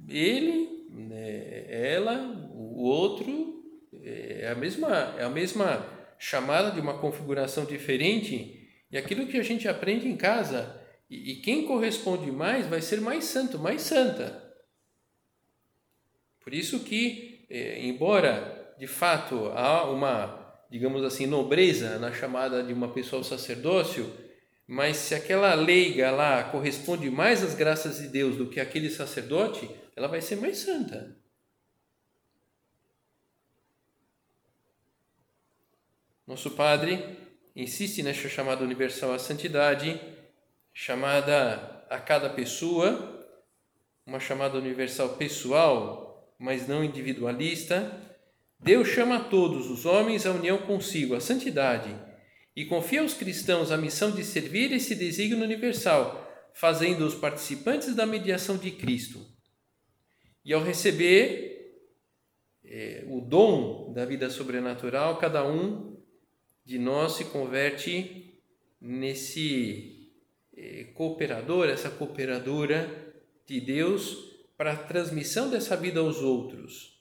Ele, 0.08 0.86
né, 0.90 1.66
ela, 1.68 2.14
o 2.52 2.82
outro, 2.82 3.64
é 4.02 4.48
a 4.48 4.54
mesma, 4.54 5.14
é 5.18 5.24
a 5.24 5.28
mesma 5.28 5.95
chamada 6.18 6.70
de 6.70 6.80
uma 6.80 6.98
configuração 6.98 7.64
diferente. 7.64 8.68
E 8.90 8.96
aquilo 8.96 9.26
que 9.26 9.38
a 9.38 9.42
gente 9.42 9.68
aprende 9.68 10.08
em 10.08 10.16
casa, 10.16 10.80
e, 11.10 11.32
e 11.32 11.36
quem 11.36 11.66
corresponde 11.66 12.30
mais 12.30 12.66
vai 12.66 12.80
ser 12.80 13.00
mais 13.00 13.24
santo, 13.24 13.58
mais 13.58 13.82
santa. 13.82 14.44
Por 16.42 16.54
isso 16.54 16.80
que, 16.80 17.46
é, 17.50 17.84
embora 17.84 18.74
de 18.78 18.86
fato 18.86 19.46
há 19.54 19.90
uma, 19.90 20.62
digamos 20.70 21.02
assim, 21.02 21.26
nobreza 21.26 21.98
na 21.98 22.12
chamada 22.12 22.62
de 22.62 22.72
uma 22.72 22.92
pessoa 22.92 23.20
ao 23.20 23.24
sacerdócio, 23.24 24.12
mas 24.66 24.96
se 24.96 25.14
aquela 25.14 25.54
leiga 25.54 26.10
lá 26.10 26.44
corresponde 26.44 27.08
mais 27.10 27.42
às 27.42 27.54
graças 27.54 27.98
de 27.98 28.08
Deus 28.08 28.36
do 28.36 28.48
que 28.48 28.60
aquele 28.60 28.90
sacerdote, 28.90 29.68
ela 29.94 30.08
vai 30.08 30.20
ser 30.20 30.36
mais 30.36 30.58
santa. 30.58 31.16
Nosso 36.26 36.50
Padre 36.50 37.16
insiste 37.54 38.02
nesta 38.02 38.28
chamada 38.28 38.64
universal 38.64 39.12
à 39.12 39.18
santidade, 39.18 40.00
chamada 40.74 41.86
a 41.88 42.00
cada 42.00 42.28
pessoa, 42.28 43.24
uma 44.04 44.18
chamada 44.18 44.58
universal 44.58 45.10
pessoal, 45.10 46.34
mas 46.36 46.66
não 46.66 46.82
individualista, 46.82 47.92
Deus 48.58 48.88
chama 48.88 49.18
a 49.18 49.24
todos 49.24 49.70
os 49.70 49.86
homens 49.86 50.26
à 50.26 50.32
união 50.32 50.58
consigo, 50.58 51.14
à 51.14 51.20
santidade, 51.20 51.94
e 52.56 52.64
confia 52.64 53.02
aos 53.02 53.14
cristãos 53.14 53.70
a 53.70 53.76
missão 53.76 54.10
de 54.10 54.24
servir 54.24 54.72
esse 54.72 54.96
desígnio 54.96 55.44
universal, 55.44 56.28
fazendo-os 56.54 57.14
participantes 57.14 57.94
da 57.94 58.04
mediação 58.04 58.56
de 58.56 58.72
Cristo. 58.72 59.24
E 60.44 60.52
ao 60.52 60.62
receber 60.62 61.84
é, 62.64 63.04
o 63.08 63.20
dom 63.20 63.92
da 63.92 64.04
vida 64.04 64.28
sobrenatural, 64.28 65.18
cada 65.18 65.46
um 65.46 65.95
de 66.66 66.80
nós 66.80 67.12
se 67.12 67.26
converte 67.26 68.40
nesse 68.80 70.10
é, 70.56 70.84
cooperador, 70.94 71.68
essa 71.68 71.88
cooperadora 71.88 73.14
de 73.46 73.60
Deus 73.60 74.34
para 74.56 74.72
a 74.72 74.76
transmissão 74.76 75.48
dessa 75.48 75.76
vida 75.76 76.00
aos 76.00 76.16
outros. 76.18 77.00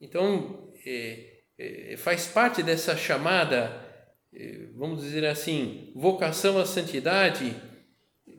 Então, 0.00 0.72
é, 0.86 1.42
é, 1.58 1.96
faz 1.98 2.26
parte 2.26 2.62
dessa 2.62 2.96
chamada, 2.96 3.84
vamos 4.74 5.02
dizer 5.02 5.24
assim, 5.24 5.92
vocação 5.94 6.58
à 6.58 6.66
santidade, 6.66 7.54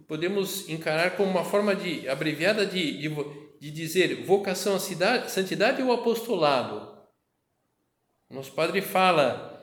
podemos 0.08 0.70
encarar 0.70 1.18
como 1.18 1.30
uma 1.32 1.44
forma 1.44 1.76
de 1.76 2.08
abreviada 2.08 2.66
de, 2.66 3.00
de, 3.00 3.10
de 3.60 3.72
dizer 3.72 4.24
vocação 4.24 4.76
à 4.76 4.80
cidade, 4.80 5.32
santidade 5.32 5.82
ou 5.82 5.92
apostolado. 5.92 6.96
Nosso 8.30 8.52
padre 8.52 8.82
fala 8.82 9.57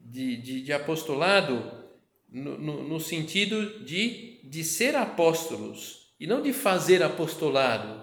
de, 0.00 0.36
de, 0.36 0.62
de 0.62 0.72
apostolado 0.72 1.80
no, 2.28 2.58
no, 2.58 2.82
no 2.88 3.00
sentido 3.00 3.84
de, 3.84 4.40
de 4.44 4.64
ser 4.64 4.96
apóstolos 4.96 6.12
e 6.18 6.26
não 6.26 6.42
de 6.42 6.52
fazer 6.52 7.02
apostolado. 7.02 8.02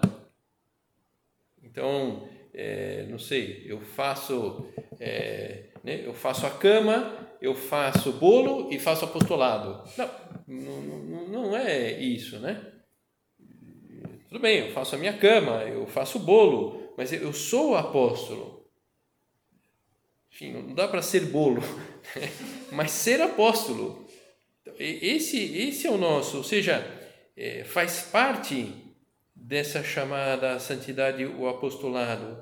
Então, 1.62 2.28
é, 2.52 3.06
não 3.08 3.18
sei, 3.18 3.64
eu 3.66 3.80
faço, 3.80 4.66
é, 4.98 5.66
né, 5.84 6.02
eu 6.04 6.14
faço 6.14 6.46
a 6.46 6.50
cama, 6.50 7.28
eu 7.40 7.54
faço 7.54 8.12
bolo 8.12 8.72
e 8.72 8.78
faço 8.78 9.04
apostolado. 9.04 9.84
Não, 10.46 10.82
não, 10.82 11.28
não 11.28 11.56
é 11.56 11.92
isso, 12.00 12.38
né? 12.38 12.60
Tudo 14.28 14.40
bem, 14.40 14.66
eu 14.66 14.72
faço 14.72 14.94
a 14.94 14.98
minha 14.98 15.16
cama, 15.16 15.62
eu 15.64 15.86
faço 15.86 16.18
bolo, 16.18 16.92
mas 16.96 17.12
eu 17.12 17.32
sou 17.32 17.76
apóstolo. 17.76 18.57
Enfim, 20.38 20.52
não 20.52 20.72
dá 20.72 20.86
para 20.86 21.02
ser 21.02 21.24
bolo, 21.24 21.60
mas 22.70 22.92
ser 22.92 23.20
apóstolo. 23.20 24.06
Esse, 24.78 25.36
esse 25.36 25.88
é 25.88 25.90
o 25.90 25.98
nosso, 25.98 26.36
ou 26.36 26.44
seja, 26.44 26.86
é, 27.36 27.64
faz 27.64 28.02
parte 28.02 28.72
dessa 29.34 29.82
chamada 29.82 30.60
santidade, 30.60 31.26
o 31.26 31.48
apostolado. 31.48 32.38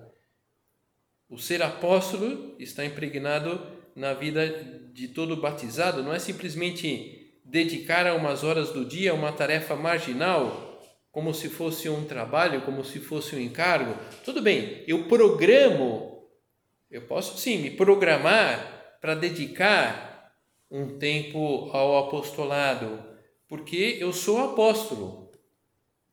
O 1.27 1.39
ser 1.39 1.63
apóstolo 1.63 2.55
está 2.59 2.85
impregnado 2.85 3.67
na 3.95 4.13
vida 4.13 4.47
de 4.93 5.09
todo 5.09 5.35
batizado, 5.39 6.03
não 6.03 6.13
é 6.13 6.19
simplesmente 6.19 7.41
dedicar 7.47 8.07
a 8.07 8.15
umas 8.15 8.45
horas 8.45 8.73
do 8.73 8.85
dia 8.85 9.15
uma 9.15 9.33
tarefa 9.33 9.75
marginal, 9.75 10.83
como 11.11 11.33
se 11.33 11.49
fosse 11.49 11.89
um 11.89 12.05
trabalho, 12.05 12.61
como 12.61 12.85
se 12.85 13.01
fosse 13.01 13.35
um 13.35 13.41
encargo. 13.41 13.97
Tudo 14.23 14.43
bem, 14.43 14.85
eu 14.87 15.05
programo, 15.05 16.16
eu 16.97 17.03
posso 17.03 17.37
sim 17.37 17.59
me 17.59 17.71
programar 17.71 18.97
para 19.03 19.15
dedicar 19.15 20.33
um 20.71 20.99
tempo 20.99 21.69
ao 21.71 21.99
apostolado, 21.99 23.05
porque 23.47 23.99
eu 24.01 24.15
sou 24.15 24.39
apóstolo. 24.39 25.31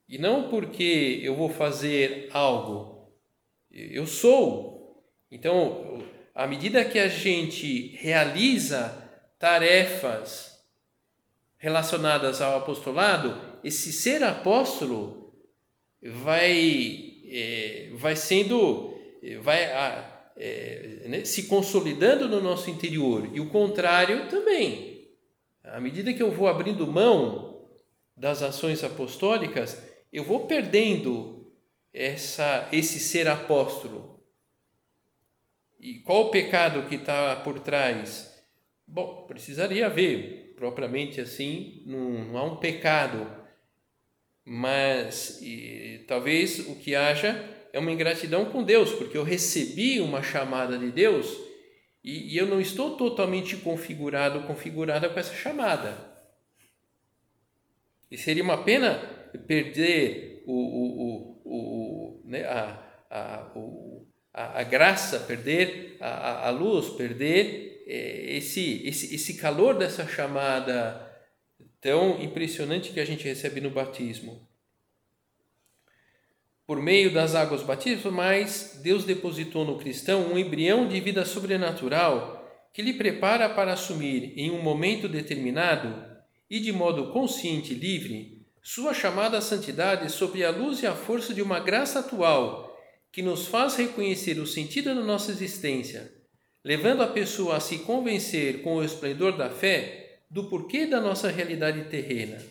E 0.10 0.18
não 0.18 0.50
porque 0.50 1.22
eu 1.24 1.36
vou 1.38 1.48
fazer 1.48 2.28
algo. 2.34 3.10
Eu 3.72 4.06
sou. 4.06 5.02
Então, 5.32 6.04
à 6.36 6.46
medida 6.46 6.84
que 6.84 7.00
a 7.00 7.08
gente 7.08 7.96
realiza 7.96 9.10
tarefas 9.40 10.62
relacionadas 11.58 12.42
ao 12.42 12.58
apostolado, 12.58 13.40
esse 13.64 13.94
ser 13.94 14.22
apóstolo 14.22 15.34
vai, 16.02 17.22
é, 17.26 17.90
vai 17.94 18.18
sendo, 18.18 18.94
vai 19.42 20.12
é, 20.36 21.04
né, 21.08 21.26
se 21.26 21.44
consolidando 21.44 22.28
no 22.28 22.42
nosso 22.42 22.70
interior. 22.70 23.30
E 23.34 23.40
o 23.40 23.50
contrário 23.50 24.28
também. 24.30 25.10
À 25.64 25.80
medida 25.80 26.14
que 26.14 26.22
eu 26.22 26.32
vou 26.32 26.48
abrindo 26.48 26.86
mão 26.88 27.68
das 28.16 28.42
ações 28.42 28.84
apostólicas, 28.84 29.82
eu 30.12 30.24
vou 30.24 30.46
perdendo 30.46 31.52
essa, 31.94 32.68
esse 32.72 33.00
ser 33.00 33.28
apóstolo. 33.28 34.22
E 35.80 35.96
qual 36.00 36.28
o 36.28 36.32
pecado 36.32 36.88
que 36.88 36.96
está 36.96 37.36
por 37.38 37.60
trás? 37.60 38.34
Bom, 38.88 39.26
precisaria 39.28 39.88
haver, 39.88 40.54
propriamente 40.56 41.20
assim, 41.20 41.84
não, 41.86 42.26
não 42.26 42.38
há 42.38 42.44
um 42.44 42.58
pecado, 42.58 43.28
mas 44.46 45.42
e, 45.42 46.04
talvez 46.08 46.60
o 46.60 46.76
que 46.76 46.96
haja 46.96 47.63
é 47.74 47.80
uma 47.80 47.92
ingratidão 47.92 48.46
com 48.46 48.64
Deus, 48.64 48.94
porque 48.94 49.18
eu 49.18 49.24
recebi 49.24 50.00
uma 50.00 50.22
chamada 50.22 50.78
de 50.78 50.92
Deus 50.92 51.36
e, 52.04 52.34
e 52.34 52.38
eu 52.38 52.46
não 52.46 52.62
estou 52.62 52.96
totalmente 52.96 53.58
configurado, 53.58 54.44
configurada 54.44 55.10
com 55.10 55.20
essa 55.20 55.34
chamada. 55.34 56.14
E 58.12 58.18
seria 58.18 58.44
uma 58.44 58.64
pena 58.64 59.00
perder 59.48 60.44
o, 60.46 60.54
o, 60.54 61.42
o, 61.44 62.22
o 62.22 62.22
né, 62.26 62.44
a, 62.44 62.80
a, 63.10 63.52
o, 63.56 64.06
a, 64.32 64.60
a, 64.60 64.64
graça, 64.64 65.22
perder 65.22 65.98
a, 66.00 66.48
a 66.48 66.52
luz, 66.52 66.90
perder 66.90 67.84
é, 67.88 68.36
esse, 68.38 68.88
esse, 68.88 69.16
esse 69.16 69.38
calor 69.38 69.76
dessa 69.76 70.08
chamada 70.08 71.12
tão 71.82 72.22
impressionante 72.22 72.94
que 72.94 73.00
a 73.00 73.06
gente 73.06 73.24
recebe 73.24 73.60
no 73.60 73.72
batismo. 73.72 74.48
Por 76.66 76.82
meio 76.82 77.14
das 77.14 77.36
águas 77.36 77.62
batismais, 77.62 78.80
Deus 78.82 79.04
depositou 79.04 79.66
no 79.66 79.78
cristão 79.78 80.32
um 80.32 80.38
embrião 80.38 80.88
de 80.88 81.00
vida 81.00 81.26
sobrenatural 81.26 82.42
que 82.74 82.82
lhe 82.82 82.94
prepara 82.94 83.50
para 83.50 83.74
assumir 83.74 84.34
em 84.38 84.50
um 84.50 84.62
momento 84.62 85.08
determinado 85.10 85.94
e 86.50 86.60
de 86.60 86.72
modo 86.72 87.12
consciente 87.12 87.74
e 87.74 87.78
livre 87.78 88.44
sua 88.62 88.94
chamada 88.94 89.42
santidade 89.42 90.10
sob 90.10 90.42
a 90.42 90.50
luz 90.50 90.82
e 90.82 90.88
a 90.88 90.96
força 90.96 91.34
de 91.34 91.42
uma 91.42 91.60
graça 91.60 92.00
atual 92.00 92.74
que 93.12 93.22
nos 93.22 93.46
faz 93.46 93.76
reconhecer 93.76 94.40
o 94.40 94.48
sentido 94.48 94.96
da 94.96 95.02
nossa 95.02 95.32
existência, 95.32 96.14
levando 96.64 97.04
a 97.04 97.08
pessoa 97.08 97.58
a 97.58 97.60
se 97.60 97.80
convencer 97.80 98.64
com 98.64 98.78
o 98.78 98.84
esplendor 98.84 99.36
da 99.36 99.50
fé 99.50 100.22
do 100.32 100.46
porquê 100.46 100.86
da 100.86 101.02
nossa 101.02 101.30
realidade 101.30 101.84
terrena. 101.90 102.42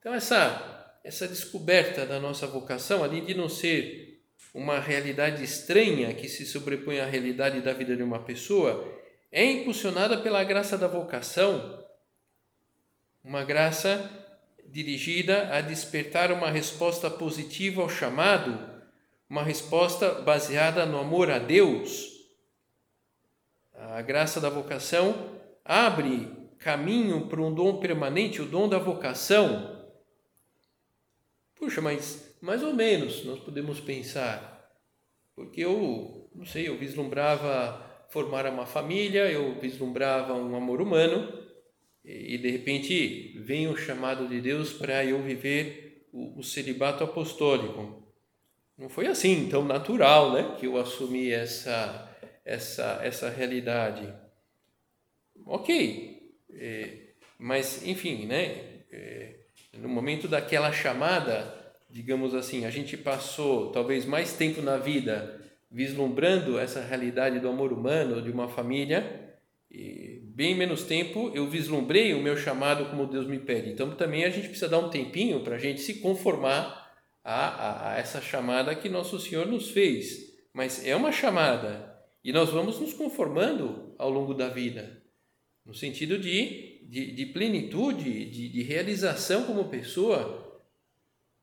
Então 0.00 0.12
essa 0.12 0.75
essa 1.06 1.28
descoberta 1.28 2.04
da 2.04 2.18
nossa 2.18 2.48
vocação, 2.48 3.04
além 3.04 3.24
de 3.24 3.32
não 3.32 3.48
ser 3.48 4.20
uma 4.52 4.80
realidade 4.80 5.44
estranha 5.44 6.12
que 6.12 6.28
se 6.28 6.44
sobrepõe 6.44 6.98
à 6.98 7.06
realidade 7.06 7.60
da 7.60 7.72
vida 7.72 7.96
de 7.96 8.02
uma 8.02 8.24
pessoa, 8.24 8.92
é 9.30 9.44
impulsionada 9.44 10.18
pela 10.18 10.42
graça 10.42 10.76
da 10.76 10.88
vocação, 10.88 11.80
uma 13.22 13.44
graça 13.44 14.10
dirigida 14.64 15.48
a 15.54 15.60
despertar 15.60 16.32
uma 16.32 16.50
resposta 16.50 17.08
positiva 17.08 17.82
ao 17.82 17.88
chamado, 17.88 18.58
uma 19.30 19.44
resposta 19.44 20.10
baseada 20.22 20.84
no 20.84 20.98
amor 20.98 21.30
a 21.30 21.38
Deus. 21.38 22.16
A 23.72 24.02
graça 24.02 24.40
da 24.40 24.50
vocação 24.50 25.38
abre 25.64 26.28
caminho 26.58 27.28
para 27.28 27.40
um 27.40 27.54
dom 27.54 27.78
permanente, 27.78 28.42
o 28.42 28.46
dom 28.46 28.68
da 28.68 28.78
vocação. 28.78 29.75
Puxa, 31.58 31.80
mas 31.80 32.36
mais 32.40 32.62
ou 32.62 32.74
menos 32.74 33.24
nós 33.24 33.40
podemos 33.40 33.80
pensar, 33.80 34.70
porque 35.34 35.62
eu, 35.62 36.30
não 36.34 36.44
sei, 36.44 36.68
eu 36.68 36.76
vislumbrava 36.76 37.84
formar 38.08 38.46
uma 38.46 38.66
família, 38.66 39.30
eu 39.30 39.58
vislumbrava 39.58 40.34
um 40.34 40.54
amor 40.54 40.80
humano, 40.80 41.44
e 42.04 42.38
de 42.38 42.50
repente 42.50 43.36
vem 43.40 43.66
o 43.66 43.76
chamado 43.76 44.28
de 44.28 44.40
Deus 44.40 44.72
para 44.72 45.04
eu 45.04 45.20
viver 45.22 46.06
o, 46.12 46.38
o, 46.38 46.42
celibato 46.42 47.02
apostólico. 47.02 48.02
Não 48.78 48.88
foi 48.88 49.08
assim 49.08 49.48
tão 49.48 49.64
natural, 49.64 50.32
né, 50.32 50.56
que 50.58 50.66
eu 50.66 50.76
assumi 50.76 51.30
essa 51.30 52.14
essa 52.44 53.00
essa 53.02 53.28
realidade. 53.28 54.14
Ok, 55.44 56.32
é, 56.52 56.98
mas 57.38 57.84
enfim, 57.84 58.26
né, 58.26 58.84
é, 58.92 59.35
no 59.80 59.88
momento 59.88 60.28
daquela 60.28 60.72
chamada, 60.72 61.54
digamos 61.90 62.34
assim, 62.34 62.64
a 62.64 62.70
gente 62.70 62.96
passou 62.96 63.70
talvez 63.70 64.04
mais 64.04 64.32
tempo 64.32 64.60
na 64.60 64.76
vida 64.76 65.40
vislumbrando 65.70 66.58
essa 66.58 66.80
realidade 66.80 67.40
do 67.40 67.48
amor 67.48 67.72
humano, 67.72 68.22
de 68.22 68.30
uma 68.30 68.48
família, 68.48 69.38
e 69.70 70.20
bem 70.22 70.54
menos 70.54 70.84
tempo 70.84 71.30
eu 71.34 71.48
vislumbrei 71.48 72.14
o 72.14 72.22
meu 72.22 72.36
chamado 72.36 72.86
como 72.86 73.06
Deus 73.06 73.26
me 73.26 73.38
pede. 73.38 73.70
Então 73.70 73.90
também 73.94 74.24
a 74.24 74.30
gente 74.30 74.48
precisa 74.48 74.68
dar 74.68 74.78
um 74.78 74.88
tempinho 74.88 75.40
para 75.40 75.56
a 75.56 75.58
gente 75.58 75.80
se 75.80 75.94
conformar 75.94 76.86
a, 77.22 77.48
a, 77.48 77.92
a 77.92 77.98
essa 77.98 78.20
chamada 78.20 78.74
que 78.74 78.88
Nosso 78.88 79.18
Senhor 79.18 79.46
nos 79.46 79.70
fez. 79.70 80.34
Mas 80.52 80.86
é 80.86 80.94
uma 80.94 81.12
chamada 81.12 81.94
E 82.24 82.32
nós 82.32 82.50
vamos 82.50 82.80
nos 82.80 82.94
conformando 82.94 83.94
ao 83.98 84.10
longo 84.10 84.32
da 84.32 84.48
vida, 84.48 85.02
no 85.64 85.74
sentido 85.74 86.18
de, 86.18 86.75
de, 86.88 87.10
de 87.12 87.26
plenitude, 87.26 88.24
de, 88.26 88.48
de 88.48 88.62
realização 88.62 89.44
como 89.44 89.68
pessoa, 89.68 90.62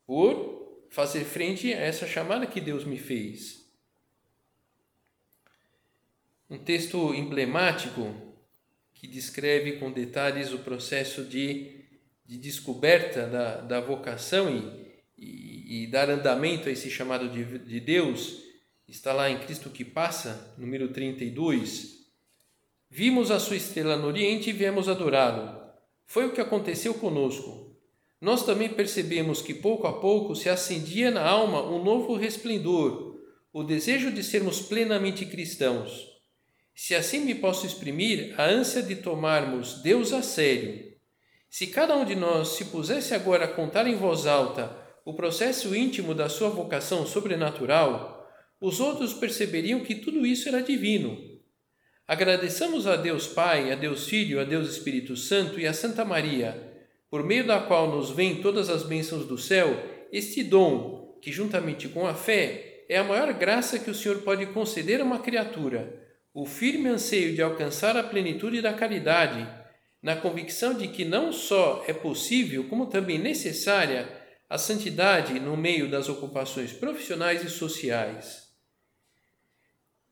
por 0.05 0.87
fazer 0.89 1.25
frente 1.25 1.73
a 1.73 1.79
essa 1.79 2.07
chamada 2.07 2.47
que 2.47 2.61
Deus 2.61 2.85
me 2.85 2.97
fez. 2.97 3.63
Um 6.49 6.57
texto 6.57 7.13
emblemático 7.13 8.15
que 8.93 9.07
descreve 9.07 9.73
com 9.73 9.91
detalhes 9.91 10.53
o 10.53 10.59
processo 10.59 11.25
de, 11.25 11.83
de 12.25 12.37
descoberta 12.37 13.27
da, 13.27 13.61
da 13.61 13.81
vocação 13.81 14.55
e, 14.55 15.03
e, 15.17 15.83
e, 15.83 15.87
dar 15.87 16.09
andamento 16.09 16.69
a 16.69 16.71
esse 16.71 16.89
chamado 16.89 17.27
de, 17.29 17.59
de 17.59 17.79
Deus 17.79 18.43
está 18.87 19.11
lá 19.11 19.29
em 19.29 19.39
Cristo 19.39 19.69
que 19.69 19.83
passa, 19.83 20.53
número 20.57 20.89
32. 20.89 22.02
Vimos 22.95 23.31
a 23.31 23.39
sua 23.39 23.55
estrela 23.55 23.97
no 23.97 24.05
Oriente 24.05 24.51
e 24.51 24.53
viemos 24.53 24.87
adorá-lo. 24.87 25.59
Foi 26.05 26.27
o 26.27 26.31
que 26.31 26.39
aconteceu 26.39 26.93
conosco. 26.93 27.75
Nós 28.21 28.45
também 28.45 28.69
percebemos 28.69 29.41
que 29.41 29.51
pouco 29.51 29.87
a 29.87 29.99
pouco 29.99 30.35
se 30.35 30.47
acendia 30.47 31.09
na 31.09 31.27
alma 31.27 31.63
um 31.63 31.83
novo 31.83 32.15
resplendor, 32.15 33.19
o 33.51 33.63
desejo 33.63 34.11
de 34.11 34.23
sermos 34.23 34.59
plenamente 34.59 35.25
cristãos. 35.25 36.07
Se 36.75 36.93
assim 36.93 37.21
me 37.21 37.33
posso 37.33 37.65
exprimir, 37.65 38.39
a 38.39 38.45
ânsia 38.45 38.83
de 38.83 38.97
tomarmos 38.97 39.81
Deus 39.81 40.13
a 40.13 40.21
sério. 40.21 40.93
Se 41.49 41.65
cada 41.65 41.97
um 41.97 42.05
de 42.05 42.13
nós 42.13 42.49
se 42.49 42.65
pusesse 42.65 43.15
agora 43.15 43.45
a 43.45 43.51
contar 43.55 43.87
em 43.87 43.95
voz 43.95 44.27
alta 44.27 44.71
o 45.03 45.15
processo 45.15 45.75
íntimo 45.75 46.13
da 46.13 46.29
sua 46.29 46.49
vocação 46.49 47.07
sobrenatural, 47.07 48.29
os 48.61 48.79
outros 48.79 49.15
perceberiam 49.15 49.79
que 49.79 49.95
tudo 49.95 50.27
isso 50.27 50.47
era 50.47 50.61
divino. 50.61 51.32
Agradeçamos 52.07 52.85
a 52.85 52.95
Deus 52.97 53.27
Pai, 53.27 53.71
a 53.71 53.75
Deus 53.75 54.07
Filho, 54.07 54.39
a 54.39 54.43
Deus 54.43 54.69
Espírito 54.69 55.15
Santo 55.15 55.59
e 55.59 55.65
a 55.65 55.73
Santa 55.73 56.03
Maria, 56.03 56.71
por 57.09 57.23
meio 57.23 57.47
da 57.47 57.59
qual 57.61 57.89
nos 57.89 58.11
vêm 58.11 58.41
todas 58.41 58.69
as 58.69 58.83
bênçãos 58.83 59.25
do 59.25 59.37
céu, 59.37 59.81
este 60.11 60.43
dom, 60.43 61.17
que 61.21 61.31
juntamente 61.31 61.87
com 61.87 62.05
a 62.05 62.13
fé 62.13 62.85
é 62.89 62.97
a 62.97 63.03
maior 63.03 63.31
graça 63.33 63.79
que 63.79 63.89
o 63.89 63.95
Senhor 63.95 64.19
pode 64.19 64.45
conceder 64.47 64.99
a 64.99 65.03
uma 65.05 65.19
criatura, 65.19 66.01
o 66.33 66.45
firme 66.45 66.89
anseio 66.89 67.33
de 67.33 67.41
alcançar 67.41 67.95
a 67.95 68.03
plenitude 68.03 68.61
da 68.61 68.73
caridade, 68.73 69.47
na 70.01 70.17
convicção 70.17 70.73
de 70.73 70.89
que 70.89 71.05
não 71.05 71.31
só 71.31 71.85
é 71.87 71.93
possível, 71.93 72.65
como 72.65 72.87
também 72.87 73.17
necessária 73.17 74.09
a 74.49 74.57
santidade 74.57 75.39
no 75.39 75.55
meio 75.55 75.89
das 75.89 76.09
ocupações 76.09 76.73
profissionais 76.73 77.43
e 77.43 77.49
sociais. 77.49 78.49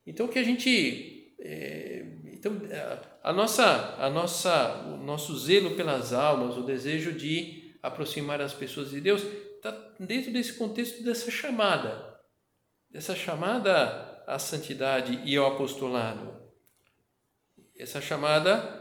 Então 0.07 0.27
que 0.27 0.39
a 0.39 0.43
gente, 0.43 1.20
é, 1.41 2.05
então 2.31 2.53
a 3.23 3.33
nossa, 3.33 3.95
a 3.97 4.09
nossa, 4.09 4.83
o 4.87 4.97
nosso 4.97 5.37
zelo 5.37 5.75
pelas 5.75 6.13
almas, 6.13 6.55
o 6.55 6.63
desejo 6.63 7.13
de 7.13 7.75
aproximar 7.81 8.39
as 8.41 8.53
pessoas 8.53 8.91
de 8.91 9.01
Deus, 9.01 9.23
está 9.23 9.71
dentro 9.99 10.31
desse 10.31 10.53
contexto 10.53 11.03
dessa 11.03 11.31
chamada, 11.31 12.19
dessa 12.89 13.15
chamada 13.15 14.23
à 14.27 14.37
santidade 14.37 15.19
e 15.25 15.35
ao 15.35 15.53
apostolado. 15.53 16.39
Essa 17.77 17.99
chamada 17.99 18.79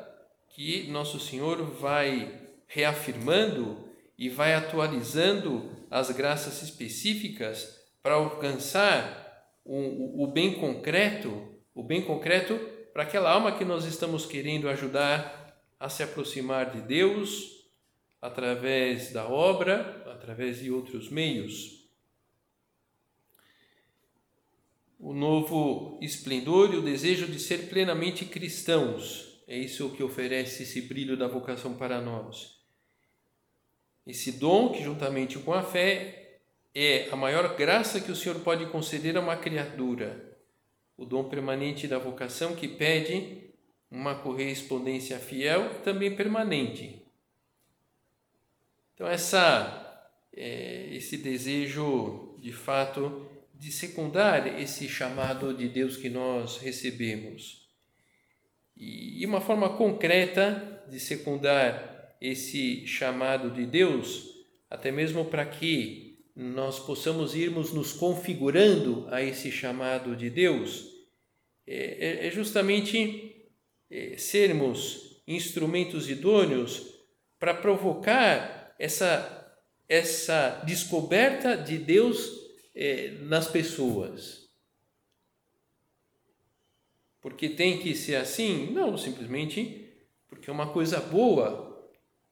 que 0.50 0.90
nosso 0.90 1.18
Senhor 1.18 1.62
vai 1.74 2.40
reafirmando 2.66 3.88
e 4.18 4.28
vai 4.28 4.54
atualizando 4.54 5.86
as 5.90 6.10
graças 6.10 6.62
específicas 6.62 7.80
para 8.02 8.14
alcançar 8.14 9.48
o, 9.64 10.24
o 10.24 10.26
bem 10.26 10.54
concreto, 10.54 11.59
o 11.74 11.82
bem 11.82 12.02
concreto 12.02 12.58
para 12.92 13.04
aquela 13.04 13.30
alma 13.30 13.56
que 13.56 13.64
nós 13.64 13.84
estamos 13.84 14.26
querendo 14.26 14.68
ajudar 14.68 15.56
a 15.78 15.88
se 15.88 16.02
aproximar 16.02 16.70
de 16.70 16.80
Deus 16.82 17.60
através 18.20 19.12
da 19.12 19.26
obra, 19.26 20.04
através 20.12 20.58
de 20.60 20.70
outros 20.70 21.08
meios. 21.08 21.88
O 24.98 25.14
novo 25.14 25.98
esplendor 26.02 26.74
e 26.74 26.76
o 26.76 26.82
desejo 26.82 27.26
de 27.26 27.38
ser 27.38 27.70
plenamente 27.70 28.26
cristãos. 28.26 29.42
É 29.48 29.56
isso 29.56 29.90
que 29.90 30.02
oferece 30.02 30.64
esse 30.64 30.82
brilho 30.82 31.16
da 31.16 31.26
vocação 31.26 31.74
para 31.74 32.00
nós. 32.00 32.60
Esse 34.06 34.32
dom 34.32 34.70
que, 34.72 34.82
juntamente 34.82 35.38
com 35.38 35.54
a 35.54 35.62
fé, 35.62 36.40
é 36.74 37.08
a 37.10 37.16
maior 37.16 37.56
graça 37.56 38.00
que 38.00 38.12
o 38.12 38.16
Senhor 38.16 38.40
pode 38.40 38.66
conceder 38.66 39.16
a 39.16 39.20
uma 39.20 39.36
criatura, 39.36 40.29
o 41.00 41.06
dom 41.06 41.24
permanente 41.24 41.88
da 41.88 41.98
vocação 41.98 42.54
que 42.54 42.68
pede 42.68 43.50
uma 43.90 44.14
correspondência 44.14 45.18
fiel 45.18 45.72
e 45.72 45.82
também 45.82 46.14
permanente. 46.14 47.02
Então 48.94 49.08
essa 49.08 50.06
é, 50.36 50.88
esse 50.92 51.16
desejo 51.16 52.36
de 52.38 52.52
fato 52.52 53.26
de 53.54 53.72
secundar 53.72 54.46
esse 54.60 54.88
chamado 54.88 55.54
de 55.54 55.68
Deus 55.68 55.96
que 55.96 56.10
nós 56.10 56.58
recebemos 56.58 57.66
e 58.76 59.24
uma 59.26 59.40
forma 59.40 59.70
concreta 59.70 60.84
de 60.88 61.00
secundar 61.00 62.16
esse 62.20 62.86
chamado 62.86 63.50
de 63.50 63.66
Deus, 63.66 64.26
até 64.68 64.90
mesmo 64.90 65.24
para 65.24 65.44
que 65.44 66.18
nós 66.34 66.78
possamos 66.78 67.34
irmos 67.34 67.72
nos 67.72 67.92
configurando 67.92 69.06
a 69.10 69.22
esse 69.22 69.52
chamado 69.52 70.16
de 70.16 70.30
Deus, 70.30 70.89
é, 71.72 72.24
é, 72.24 72.26
é 72.26 72.30
justamente 72.32 73.46
é, 73.88 74.16
sermos 74.18 75.22
instrumentos 75.24 76.10
idôneos 76.10 76.84
para 77.38 77.54
provocar 77.54 78.74
essa, 78.76 79.54
essa 79.88 80.62
descoberta 80.66 81.56
de 81.56 81.78
Deus 81.78 82.28
é, 82.74 83.12
nas 83.22 83.46
pessoas. 83.46 84.50
Porque 87.20 87.50
tem 87.50 87.78
que 87.78 87.94
ser 87.94 88.16
assim? 88.16 88.72
Não, 88.72 88.98
simplesmente 88.98 89.88
porque 90.26 90.50
é 90.50 90.52
uma 90.52 90.72
coisa 90.72 90.98
boa. 90.98 91.88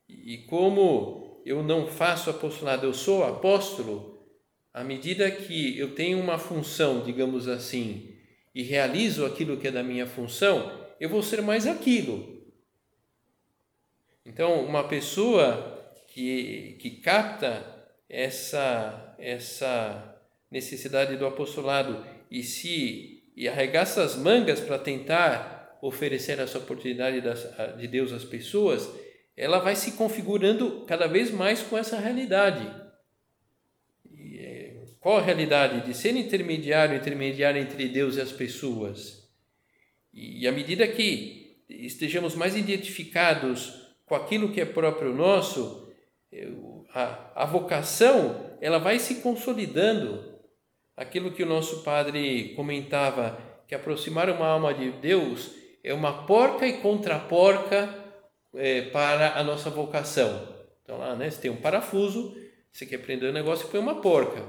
E 0.09 0.39
como 0.49 1.41
eu 1.47 1.63
não 1.63 1.87
faço 1.87 2.29
apostolado, 2.29 2.87
eu 2.87 2.95
sou 2.95 3.23
apóstolo, 3.23 4.27
à 4.75 4.83
medida 4.83 5.31
que 5.31 5.79
eu 5.79 5.95
tenho 5.95 6.19
uma 6.19 6.39
função, 6.39 7.05
digamos 7.05 7.47
assim, 7.47 8.18
e 8.59 8.65
realizo 8.65 9.25
aquilo 9.25 9.57
que 9.57 9.69
é 9.69 9.71
da 9.71 9.85
minha 9.85 10.05
função, 10.05 10.85
eu 10.99 11.09
vou 11.09 11.23
ser 11.23 11.41
mais 11.41 11.65
aquilo. 11.65 12.43
Então, 14.27 14.65
uma 14.65 14.83
pessoa 14.83 15.81
que, 16.09 16.77
que 16.81 16.91
capta 16.91 17.65
essa, 18.09 19.15
essa 19.17 20.21
necessidade 20.51 21.17
do 21.17 21.25
apostolado 21.25 22.05
e 22.29 22.43
se 22.43 23.31
e 23.37 23.47
arregaça 23.47 24.03
as 24.03 24.17
mangas 24.17 24.59
para 24.59 24.77
tentar 24.77 25.79
oferecer 25.81 26.41
essa 26.41 26.59
oportunidade 26.59 27.23
de 27.79 27.87
Deus 27.87 28.13
às 28.13 28.25
pessoas, 28.25 28.91
ela 29.37 29.61
vai 29.61 29.77
se 29.77 29.93
configurando 29.93 30.85
cada 30.85 31.07
vez 31.07 31.31
mais 31.31 31.63
com 31.63 31.79
essa 31.79 31.97
realidade. 31.97 32.69
Qual 35.01 35.17
a 35.17 35.23
realidade? 35.23 35.87
De 35.87 35.95
ser 35.95 36.17
intermediário, 36.17 36.97
intermediário 36.97 37.61
entre 37.61 37.89
Deus 37.89 38.17
e 38.17 38.21
as 38.21 38.33
pessoas. 38.33 39.29
E 40.13 40.47
à 40.49 40.53
medida 40.53 40.89
que 40.89 41.63
estejamos 41.69 42.35
mais 42.35 42.57
identificados 42.57 43.89
com 44.07 44.15
aquilo 44.15 44.51
que 44.51 44.61
é 44.61 44.65
próprio 44.65 45.15
nosso, 45.15 45.89
a, 46.95 47.43
a 47.43 47.45
vocação 47.45 48.57
ela 48.61 48.79
vai 48.79 48.99
se 48.99 49.17
consolidando. 49.17 50.37
Aquilo 50.97 51.31
que 51.31 51.45
o 51.45 51.47
nosso 51.47 51.85
padre 51.85 52.55
comentava, 52.57 53.41
que 53.69 53.75
aproximar 53.75 54.29
uma 54.29 54.49
alma 54.49 54.75
de 54.75 54.91
Deus 54.91 55.53
é 55.85 55.95
uma 55.95 56.27
porca 56.27 56.67
e 56.67 56.79
contra-porca 56.79 57.95
é, 58.55 58.83
para 58.83 59.39
a 59.39 59.45
nossa 59.45 59.71
vocação. 59.71 60.57
Então 60.83 60.99
lá, 60.99 61.15
né, 61.15 61.31
você 61.31 61.41
tem 61.41 61.51
um 61.51 61.61
parafuso, 61.61 62.35
você 62.73 62.85
quer 62.85 62.99
prender 62.99 63.29
o 63.29 63.31
um 63.31 63.35
negócio 63.35 63.67
e 63.67 63.71
põe 63.71 63.79
uma 63.79 64.01
porca. 64.01 64.45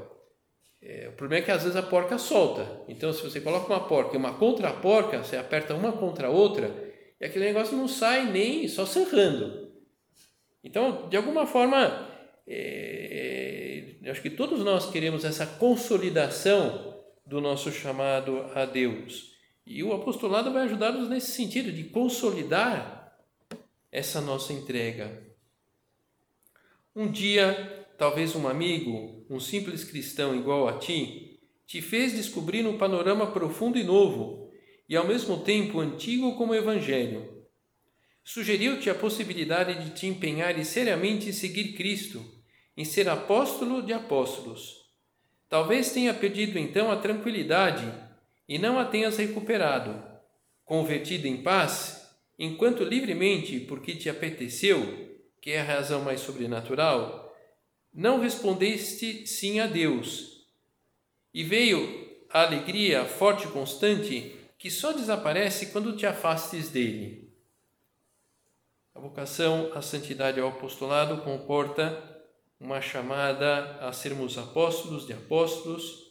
É, 0.81 1.09
o 1.09 1.13
problema 1.13 1.43
é 1.43 1.45
que 1.45 1.51
às 1.51 1.63
vezes 1.63 1.75
a 1.75 1.83
porca 1.83 2.17
solta. 2.17 2.83
Então, 2.87 3.11
se 3.11 3.21
você 3.21 3.41
coloca 3.41 3.67
uma 3.67 3.87
porca 3.87 4.15
e 4.15 4.17
uma 4.17 4.33
contra 4.33 4.69
a 4.69 4.73
porca, 4.73 5.23
você 5.23 5.35
aperta 5.35 5.75
uma 5.75 5.91
contra 5.91 6.27
a 6.27 6.31
outra 6.31 6.73
e 7.19 7.25
aquele 7.25 7.45
negócio 7.45 7.75
não 7.75 7.87
sai 7.87 8.31
nem 8.31 8.67
só 8.67 8.85
serrando. 8.85 9.69
Então, 10.63 11.09
de 11.09 11.17
alguma 11.17 11.45
forma, 11.45 12.07
é, 12.47 13.83
acho 14.09 14.21
que 14.21 14.29
todos 14.29 14.63
nós 14.63 14.89
queremos 14.89 15.25
essa 15.25 15.45
consolidação 15.45 17.03
do 17.25 17.41
nosso 17.41 17.71
chamado 17.71 18.49
a 18.55 18.65
Deus. 18.65 19.37
E 19.65 19.83
o 19.83 19.93
apostolado 19.93 20.51
vai 20.51 20.63
ajudar-nos 20.63 21.09
nesse 21.09 21.31
sentido 21.31 21.71
de 21.71 21.83
consolidar 21.83 23.13
essa 23.91 24.19
nossa 24.21 24.53
entrega. 24.53 25.21
Um 26.95 27.11
dia, 27.11 27.85
talvez 27.97 28.35
um 28.35 28.47
amigo, 28.47 29.18
um 29.29 29.39
simples 29.39 29.83
cristão 29.83 30.35
igual 30.35 30.67
a 30.67 30.79
ti, 30.79 31.39
te 31.67 31.81
fez 31.81 32.13
descobrir 32.13 32.65
um 32.65 32.77
panorama 32.77 33.27
profundo 33.27 33.77
e 33.77 33.83
novo, 33.83 34.49
e 34.87 34.95
ao 34.95 35.07
mesmo 35.07 35.37
tempo 35.41 35.79
antigo 35.79 36.35
como 36.35 36.55
Evangelho. 36.55 37.45
Sugeriu-te 38.23 38.89
a 38.89 38.95
possibilidade 38.95 39.83
de 39.83 39.91
te 39.91 40.07
empenhar 40.07 40.63
seriamente 40.65 41.29
em 41.29 41.31
seguir 41.31 41.73
Cristo, 41.73 42.25
em 42.75 42.83
ser 42.83 43.07
apóstolo 43.07 43.83
de 43.83 43.93
apóstolos. 43.93 44.77
Talvez 45.47 45.91
tenha 45.91 46.13
perdido 46.13 46.57
então 46.57 46.91
a 46.91 46.97
tranquilidade 46.97 47.91
e 48.47 48.57
não 48.57 48.79
a 48.79 48.85
tenhas 48.85 49.17
recuperado. 49.17 50.03
Convertido 50.65 51.27
em 51.27 51.41
paz, 51.43 52.09
enquanto 52.37 52.83
livremente, 52.83 53.59
porque 53.59 53.95
te 53.95 54.09
apeteceu, 54.09 55.19
que 55.41 55.51
é 55.51 55.61
a 55.61 55.63
razão 55.63 56.01
mais 56.01 56.19
sobrenatural, 56.19 57.28
não 57.93 58.19
respondeste 58.19 59.25
sim 59.27 59.59
a 59.59 59.67
Deus. 59.67 60.47
E 61.33 61.43
veio 61.43 62.07
a 62.29 62.43
alegria 62.43 63.05
forte 63.05 63.45
e 63.47 63.51
constante 63.51 64.35
que 64.57 64.69
só 64.69 64.91
desaparece 64.91 65.67
quando 65.67 65.95
te 65.95 66.05
afastes 66.05 66.69
dele. 66.69 67.33
A 68.93 68.99
vocação 68.99 69.71
à 69.73 69.81
santidade 69.81 70.39
ao 70.39 70.49
apostolado 70.49 71.21
comporta 71.21 72.05
uma 72.59 72.81
chamada 72.81 73.77
a 73.79 73.93
sermos 73.93 74.37
apóstolos 74.37 75.07
de 75.07 75.13
apóstolos, 75.13 76.09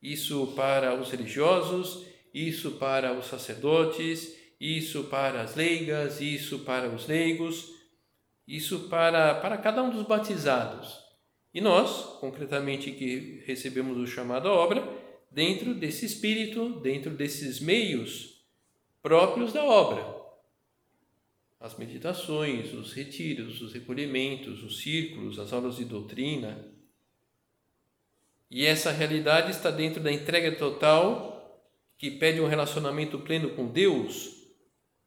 isso 0.00 0.54
para 0.56 0.94
os 0.94 1.10
religiosos, 1.10 2.06
isso 2.32 2.72
para 2.72 3.12
os 3.12 3.26
sacerdotes, 3.26 4.34
isso 4.58 5.04
para 5.04 5.42
as 5.42 5.54
leigas, 5.54 6.20
isso 6.20 6.60
para 6.60 6.88
os 6.88 7.06
leigos 7.06 7.77
isso 8.48 8.88
para, 8.88 9.34
para 9.34 9.58
cada 9.58 9.82
um 9.82 9.90
dos 9.90 10.06
batizados. 10.06 10.98
E 11.52 11.60
nós, 11.60 12.18
concretamente, 12.18 12.90
que 12.92 13.42
recebemos 13.46 13.98
o 13.98 14.06
chamado 14.06 14.48
à 14.48 14.52
obra, 14.52 14.88
dentro 15.30 15.74
desse 15.74 16.06
espírito, 16.06 16.80
dentro 16.80 17.10
desses 17.10 17.60
meios 17.60 18.42
próprios 19.02 19.52
da 19.52 19.62
obra. 19.62 20.16
As 21.60 21.76
meditações, 21.76 22.72
os 22.72 22.94
retiros, 22.94 23.60
os 23.60 23.74
recolhimentos, 23.74 24.62
os 24.62 24.80
círculos, 24.80 25.38
as 25.38 25.52
aulas 25.52 25.76
de 25.76 25.84
doutrina. 25.84 26.72
E 28.50 28.64
essa 28.64 28.90
realidade 28.90 29.50
está 29.50 29.70
dentro 29.70 30.02
da 30.02 30.10
entrega 30.10 30.56
total 30.56 31.36
que 31.98 32.12
pede 32.12 32.40
um 32.40 32.46
relacionamento 32.46 33.18
pleno 33.18 33.50
com 33.50 33.66
Deus, 33.66 34.30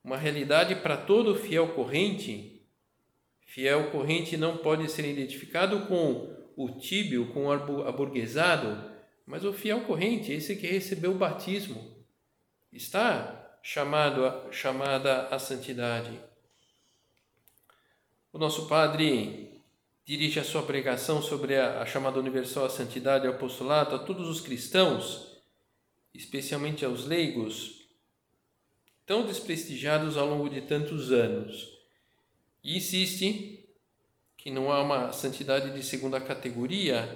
uma 0.04 0.18
realidade 0.18 0.76
para 0.76 0.98
todo 0.98 1.34
fiel 1.34 1.70
corrente 1.70 2.61
Fiel 3.52 3.92
corrente 3.92 4.38
não 4.38 4.56
pode 4.56 4.90
ser 4.90 5.04
identificado 5.04 5.86
com 5.86 6.34
o 6.56 6.70
tíbio, 6.80 7.34
com 7.34 7.48
o 7.48 7.84
aburguesado, 7.86 8.90
mas 9.26 9.44
o 9.44 9.52
fiel 9.52 9.82
corrente, 9.82 10.32
esse 10.32 10.56
que 10.56 10.68
recebeu 10.68 11.12
o 11.12 11.18
batismo, 11.18 12.02
está 12.72 13.60
chamado 13.62 14.26
a, 14.26 14.50
chamada 14.54 15.28
à 15.28 15.38
santidade. 15.38 16.18
O 18.32 18.38
nosso 18.38 18.70
Padre 18.70 19.62
dirige 20.06 20.40
a 20.40 20.46
sua 20.46 20.64
pregação 20.64 21.22
sobre 21.22 21.58
a, 21.58 21.82
a 21.82 21.86
chamada 21.86 22.22
universal 22.22 22.64
à 22.64 22.70
santidade 22.70 23.28
ao 23.28 23.34
apostolado 23.34 23.94
a 23.98 24.00
todos 24.00 24.30
os 24.30 24.40
cristãos, 24.40 25.42
especialmente 26.14 26.86
aos 26.86 27.06
leigos, 27.06 27.86
tão 29.06 29.26
desprestigiados 29.26 30.16
ao 30.16 30.26
longo 30.26 30.50
de 30.50 30.62
tantos 30.62 31.12
anos 31.12 31.71
e 32.64 32.78
insiste 32.78 33.68
que 34.38 34.50
não 34.50 34.72
há 34.72 34.82
uma 34.82 35.12
santidade 35.12 35.72
de 35.74 35.84
segunda 35.84 36.20
categoria, 36.20 37.16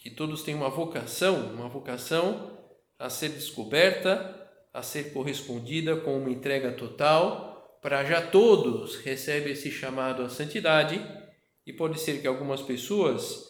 que 0.00 0.10
todos 0.10 0.42
têm 0.42 0.54
uma 0.54 0.68
vocação, 0.68 1.52
uma 1.52 1.68
vocação 1.68 2.58
a 2.98 3.08
ser 3.08 3.30
descoberta, 3.30 4.36
a 4.72 4.82
ser 4.82 5.12
correspondida 5.12 5.96
com 5.96 6.18
uma 6.18 6.30
entrega 6.30 6.72
total, 6.72 7.78
para 7.82 8.04
já 8.04 8.20
todos 8.20 8.96
recebem 8.96 9.52
esse 9.52 9.70
chamado 9.70 10.22
à 10.22 10.28
santidade, 10.28 11.00
e 11.66 11.72
pode 11.72 12.00
ser 12.00 12.20
que 12.20 12.26
algumas 12.26 12.62
pessoas 12.62 13.44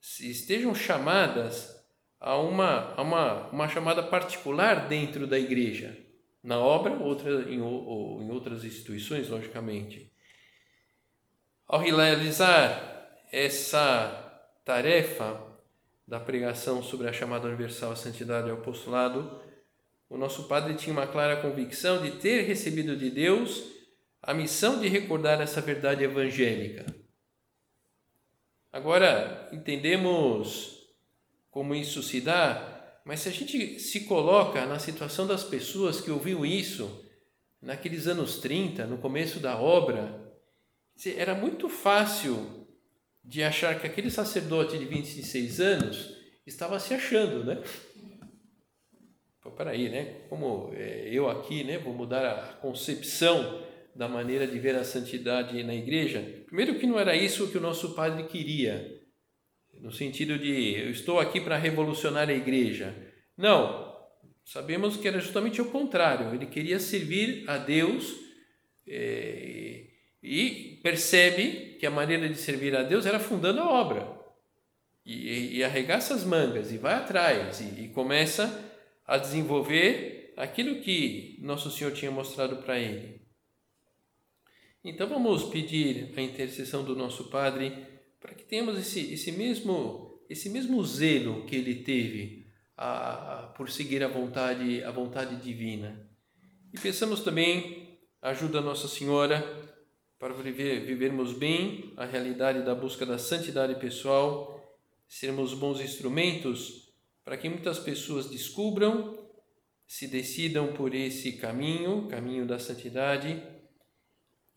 estejam 0.00 0.74
chamadas 0.74 1.74
a 2.18 2.36
uma, 2.38 2.94
a 2.94 3.02
uma, 3.02 3.48
uma 3.50 3.68
chamada 3.68 4.02
particular 4.02 4.88
dentro 4.88 5.26
da 5.26 5.38
igreja 5.38 6.05
na 6.46 6.60
obra, 6.60 6.92
outra 6.94 7.42
em, 7.50 7.60
ou, 7.60 8.22
em 8.22 8.30
outras 8.30 8.62
instituições, 8.64 9.28
logicamente. 9.28 10.12
Ao 11.66 11.80
realizar 11.80 13.18
essa 13.32 14.46
tarefa 14.64 15.42
da 16.06 16.20
pregação 16.20 16.84
sobre 16.84 17.08
a 17.08 17.12
chamada 17.12 17.48
universal 17.48 17.90
à 17.90 17.96
santidade 17.96 18.46
e 18.46 18.52
ao 18.52 18.58
apostolado, 18.58 19.42
o 20.08 20.16
nosso 20.16 20.44
padre 20.44 20.74
tinha 20.74 20.92
uma 20.92 21.08
clara 21.08 21.42
convicção 21.42 22.00
de 22.00 22.12
ter 22.12 22.42
recebido 22.42 22.96
de 22.96 23.10
Deus 23.10 23.64
a 24.22 24.32
missão 24.32 24.78
de 24.78 24.86
recordar 24.86 25.40
essa 25.40 25.60
verdade 25.60 26.04
evangélica. 26.04 26.86
Agora, 28.72 29.48
entendemos 29.52 30.86
como 31.50 31.74
isso 31.74 32.04
se 32.04 32.20
dá 32.20 32.75
mas 33.06 33.20
se 33.20 33.28
a 33.28 33.32
gente 33.32 33.78
se 33.78 34.00
coloca 34.00 34.66
na 34.66 34.80
situação 34.80 35.28
das 35.28 35.44
pessoas 35.44 36.00
que 36.00 36.10
ouviu 36.10 36.44
isso 36.44 37.06
naqueles 37.62 38.08
anos 38.08 38.38
30, 38.38 38.84
no 38.84 38.98
começo 38.98 39.38
da 39.38 39.56
obra, 39.56 40.34
era 41.16 41.32
muito 41.32 41.68
fácil 41.68 42.66
de 43.24 43.44
achar 43.44 43.78
que 43.80 43.86
aquele 43.86 44.10
sacerdote 44.10 44.76
de 44.76 44.84
26 44.84 45.60
anos 45.60 46.16
estava 46.44 46.80
se 46.80 46.94
achando, 46.94 47.44
né? 47.44 47.62
Pô, 49.40 49.52
peraí, 49.52 49.88
né? 49.88 50.22
Como 50.28 50.72
é, 50.74 51.08
eu 51.08 51.30
aqui, 51.30 51.62
né, 51.62 51.78
vou 51.78 51.94
mudar 51.94 52.26
a 52.26 52.54
concepção 52.54 53.64
da 53.94 54.08
maneira 54.08 54.48
de 54.48 54.58
ver 54.58 54.74
a 54.74 54.82
santidade 54.82 55.62
na 55.62 55.76
igreja. 55.76 56.42
Primeiro 56.46 56.76
que 56.76 56.88
não 56.88 56.98
era 56.98 57.14
isso 57.14 57.52
que 57.52 57.58
o 57.58 57.60
nosso 57.60 57.94
padre 57.94 58.24
queria 58.24 58.95
no 59.86 59.92
sentido 59.92 60.36
de 60.36 60.74
eu 60.80 60.90
estou 60.90 61.20
aqui 61.20 61.40
para 61.40 61.56
revolucionar 61.56 62.28
a 62.28 62.32
igreja. 62.32 62.92
Não, 63.36 63.96
sabemos 64.44 64.96
que 64.96 65.06
era 65.06 65.20
justamente 65.20 65.62
o 65.62 65.70
contrário. 65.70 66.34
Ele 66.34 66.46
queria 66.46 66.80
servir 66.80 67.48
a 67.48 67.56
Deus 67.56 68.16
é, 68.84 69.84
e 70.20 70.80
percebe 70.82 71.76
que 71.78 71.86
a 71.86 71.90
maneira 71.90 72.28
de 72.28 72.34
servir 72.34 72.74
a 72.74 72.82
Deus 72.82 73.06
era 73.06 73.20
fundando 73.20 73.60
a 73.60 73.70
obra. 73.70 74.12
E, 75.04 75.58
e 75.58 75.62
arregaça 75.62 76.14
as 76.14 76.24
mangas 76.24 76.72
e 76.72 76.78
vai 76.78 76.94
atrás 76.94 77.60
e, 77.60 77.84
e 77.84 77.88
começa 77.90 78.68
a 79.06 79.16
desenvolver 79.16 80.34
aquilo 80.36 80.80
que 80.80 81.38
Nosso 81.42 81.70
Senhor 81.70 81.92
tinha 81.92 82.10
mostrado 82.10 82.56
para 82.56 82.76
ele. 82.76 83.20
Então 84.82 85.06
vamos 85.08 85.44
pedir 85.44 86.12
a 86.16 86.20
intercessão 86.20 86.82
do 86.82 86.96
nosso 86.96 87.30
Padre 87.30 87.95
tenhamos 88.48 88.78
esse, 88.78 89.12
esse, 89.12 89.32
mesmo, 89.32 90.20
esse 90.28 90.48
mesmo 90.48 90.84
zelo 90.84 91.44
que 91.46 91.56
ele 91.56 91.76
teve 91.76 92.46
a, 92.76 93.40
a, 93.40 93.42
por 93.48 93.70
seguir 93.70 94.02
a 94.02 94.08
vontade, 94.08 94.82
a 94.82 94.90
vontade 94.90 95.36
divina. 95.36 96.08
E 96.72 96.78
pensamos 96.78 97.20
também 97.20 97.98
ajuda 98.20 98.60
da 98.60 98.66
Nossa 98.66 98.88
Senhora 98.88 99.44
para 100.18 100.32
viver, 100.34 100.84
vivermos 100.84 101.32
bem 101.32 101.92
a 101.96 102.04
realidade 102.04 102.64
da 102.64 102.74
busca 102.74 103.04
da 103.04 103.18
santidade 103.18 103.78
pessoal, 103.78 104.78
sermos 105.08 105.54
bons 105.54 105.80
instrumentos 105.80 106.92
para 107.24 107.36
que 107.36 107.48
muitas 107.48 107.78
pessoas 107.78 108.30
descubram, 108.30 109.18
se 109.86 110.06
decidam 110.06 110.72
por 110.72 110.94
esse 110.94 111.32
caminho, 111.32 112.06
caminho 112.08 112.46
da 112.46 112.58
santidade, 112.58 113.42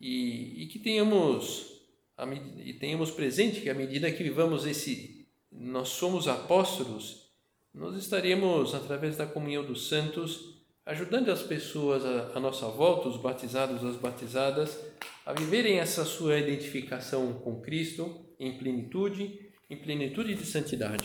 e, 0.00 0.62
e 0.62 0.66
que 0.68 0.78
tenhamos 0.78 1.79
e 2.64 2.72
tenhamos 2.74 3.10
presente 3.10 3.60
que 3.60 3.70
à 3.70 3.74
medida 3.74 4.10
que 4.10 4.22
vivamos 4.22 4.66
esse, 4.66 5.26
nós 5.50 5.88
somos 5.88 6.28
apóstolos, 6.28 7.30
nós 7.72 7.96
estaremos, 7.96 8.74
através 8.74 9.16
da 9.16 9.26
comunhão 9.26 9.64
dos 9.64 9.88
santos, 9.88 10.60
ajudando 10.84 11.30
as 11.30 11.42
pessoas 11.42 12.04
à, 12.04 12.40
nossa 12.40 12.66
volta, 12.66 13.08
os 13.08 13.16
batizados, 13.16 13.84
as 13.84 13.96
batizadas, 13.96 14.78
a 15.24 15.32
viverem 15.32 15.78
essa 15.78 16.04
sua 16.04 16.38
identificação 16.38 17.34
com 17.34 17.60
Cristo 17.60 18.26
em 18.38 18.58
plenitude, 18.58 19.50
em 19.68 19.76
plenitude 19.76 20.34
de 20.34 20.44
santidade. 20.44 21.04